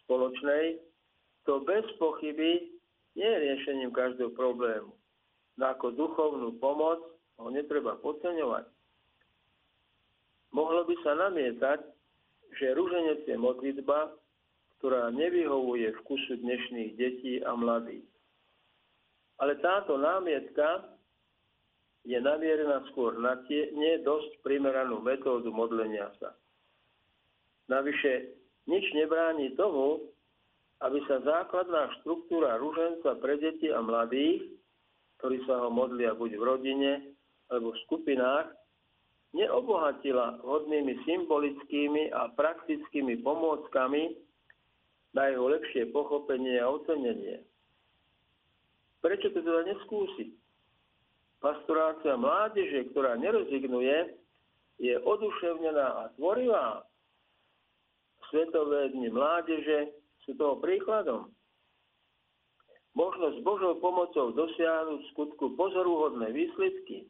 spoločnej, 0.05 0.77
to 1.49 1.65
bez 1.65 1.81
pochyby 1.97 2.77
nie 3.17 3.25
je 3.25 3.41
riešením 3.41 3.89
každého 3.89 4.37
problému. 4.37 4.93
No 5.57 5.63
ako 5.65 5.97
duchovnú 5.97 6.61
pomoc 6.61 7.01
ho 7.41 7.49
netreba 7.49 7.97
podceňovať. 7.99 8.69
Mohlo 10.49 10.85
by 10.89 10.95
sa 11.05 11.13
namietať, 11.13 11.79
že 12.57 12.73
rúženec 12.73 13.25
je 13.29 13.37
modlitba, 13.37 14.13
ktorá 14.79 15.13
nevyhovuje 15.13 15.93
vkusu 16.01 16.41
dnešných 16.41 16.91
detí 16.97 17.33
a 17.45 17.53
mladých. 17.53 18.07
Ale 19.39 19.59
táto 19.61 19.95
námietka 19.95 20.89
je 22.07 22.17
namierená 22.17 22.83
skôr 22.91 23.15
na 23.19 23.39
tie 23.45 23.69
nie 23.75 23.99
dosť 24.01 24.39
primeranú 24.41 25.03
metódu 25.03 25.51
modlenia 25.51 26.09
sa. 26.17 26.33
Navyše 27.69 28.33
nič 28.65 28.85
nebráni 28.97 29.53
tomu, 29.53 30.09
aby 30.79 30.99
sa 31.05 31.19
základná 31.21 31.91
štruktúra 31.99 32.55
ruženca 32.55 33.19
pre 33.19 33.35
deti 33.37 33.67
a 33.67 33.83
mladých, 33.83 34.47
ktorí 35.19 35.43
sa 35.43 35.59
ho 35.59 35.69
modlia 35.69 36.15
buď 36.15 36.39
v 36.39 36.43
rodine 36.43 36.91
alebo 37.51 37.75
v 37.75 37.81
skupinách, 37.83 38.58
neobohatila 39.33 40.41
hodnými 40.41 40.97
symbolickými 41.05 42.09
a 42.09 42.33
praktickými 42.33 43.21
pomôckami 43.21 44.17
na 45.13 45.29
jeho 45.29 45.45
lepšie 45.49 45.89
pochopenie 45.93 46.57
a 46.61 46.69
ocenenie. 46.69 47.45
Prečo 48.99 49.31
to 49.31 49.39
teda 49.41 49.63
neskúsiť? 49.69 50.29
Pastorácia 51.39 52.19
mládeže, 52.19 52.91
ktorá 52.91 53.15
nerezignuje, 53.15 54.11
je 54.79 54.95
oduševnená 54.99 55.87
a 55.87 56.03
tvorivá. 56.19 56.83
Svetové 58.27 58.91
dni 58.91 59.09
mládeže 59.09 59.95
sú 60.27 60.35
toho 60.35 60.59
príkladom. 60.59 61.31
Možno 62.93 63.31
s 63.31 63.39
Božou 63.39 63.79
pomocou 63.79 64.35
dosiahnuť 64.35 65.15
skutku 65.15 65.55
pozorúhodné 65.55 66.35
výsledky. 66.35 67.07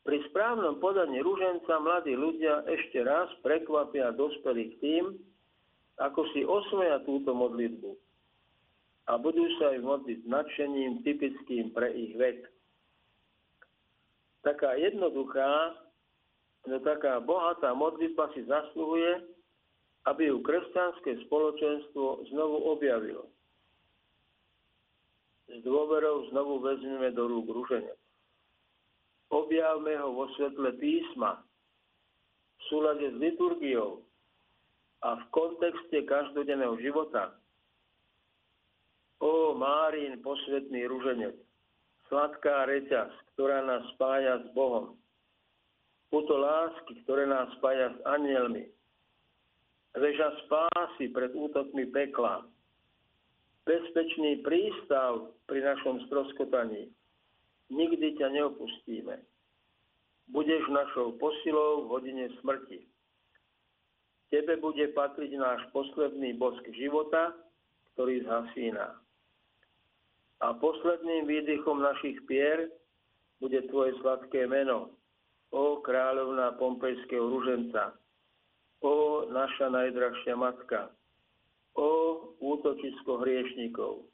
Pri 0.00 0.16
správnom 0.32 0.80
podaní 0.80 1.20
rúženca 1.20 1.76
mladí 1.76 2.16
ľudia 2.16 2.64
ešte 2.64 3.04
raz 3.04 3.28
prekvapia 3.44 4.16
dospelých 4.16 4.72
tým, 4.80 5.04
ako 6.00 6.20
si 6.32 6.40
osvoja 6.40 7.04
túto 7.04 7.36
modlitbu 7.36 7.92
a 9.10 9.18
budú 9.18 9.42
sa 9.58 9.74
aj 9.74 9.80
modliť 9.82 10.20
nadšením 10.22 11.02
typickým 11.02 11.74
pre 11.74 11.90
ich 11.90 12.14
vek. 12.14 12.46
Taká 14.46 14.78
jednoduchá, 14.78 15.76
no 16.70 16.78
taká 16.80 17.18
bohatá 17.18 17.74
modlitba 17.76 18.32
si 18.32 18.46
zasluhuje, 18.46 19.26
aby 20.08 20.32
ju 20.32 20.40
kresťanské 20.40 21.26
spoločenstvo 21.28 22.24
znovu 22.32 22.56
objavilo. 22.72 23.28
S 25.50 25.60
dôverou 25.60 26.30
znovu 26.32 26.62
vezmeme 26.64 27.12
do 27.12 27.26
rúk 27.26 27.50
ruženec. 27.52 27.99
Objavme 29.30 29.94
ho 29.98 30.10
vo 30.10 30.26
svetle 30.34 30.74
písma, 30.78 31.38
v 32.58 32.62
súlade 32.66 33.06
s 33.08 33.16
liturgiou 33.16 34.02
a 35.06 35.16
v 35.16 35.24
kontexte 35.32 36.02
každodenného 36.04 36.76
života. 36.82 37.38
O 39.22 39.54
Márin, 39.54 40.18
posvetný 40.20 40.90
ruženec, 40.90 41.38
sladká 42.10 42.66
reťaz, 42.66 43.14
ktorá 43.34 43.62
nás 43.62 43.86
spája 43.94 44.42
s 44.42 44.46
Bohom. 44.52 44.98
Puto 46.10 46.34
lásky, 46.34 46.98
ktoré 47.06 47.30
nás 47.30 47.46
spája 47.62 47.94
s 47.94 47.98
anielmi, 48.02 48.66
Veža 49.90 50.30
spásy 50.46 51.10
pred 51.10 51.34
útokmi 51.34 51.90
pekla. 51.90 52.46
Bezpečný 53.66 54.38
prístav 54.46 55.34
pri 55.50 55.66
našom 55.66 56.06
stroskotaní. 56.06 56.94
Nikdy 57.70 58.18
ťa 58.18 58.28
neopustíme. 58.34 59.22
Budeš 60.30 60.62
našou 60.70 61.14
posilou 61.18 61.86
v 61.86 61.90
hodine 61.90 62.26
smrti. 62.42 62.86
Tebe 64.30 64.58
bude 64.62 64.90
patriť 64.94 65.34
náš 65.38 65.66
posledný 65.74 66.38
bosk 66.38 66.62
života, 66.74 67.34
ktorý 67.94 68.22
zhasína. 68.22 68.94
A 70.40 70.54
posledným 70.54 71.26
výdychom 71.26 71.82
našich 71.82 72.22
pier 72.30 72.70
bude 73.42 73.58
Tvoje 73.66 73.94
sladké 74.02 74.46
meno, 74.46 74.94
o 75.50 75.82
kráľovná 75.82 76.54
pompejského 76.58 77.26
ruženca, 77.26 77.98
o 78.80 79.26
naša 79.30 79.66
najdrahšia 79.66 80.34
matka, 80.38 80.94
o 81.74 81.90
útočisko 82.38 83.18
hriešnikov, 83.26 84.09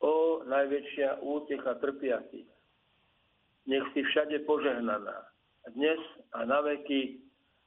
o 0.00 0.44
najväčšia 0.44 1.24
útecha 1.24 1.78
trpiacich. 1.80 2.48
Nech 3.66 3.86
si 3.94 4.00
všade 4.02 4.46
požehnaná, 4.46 5.26
dnes 5.74 5.98
a 6.32 6.46
na 6.46 6.62
veky, 6.62 7.18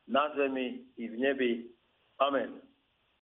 na 0.07 0.32
zemi 0.36 0.88
i 0.95 1.05
v 1.11 1.15
nebi. 1.19 1.51
Amen. 2.23 2.68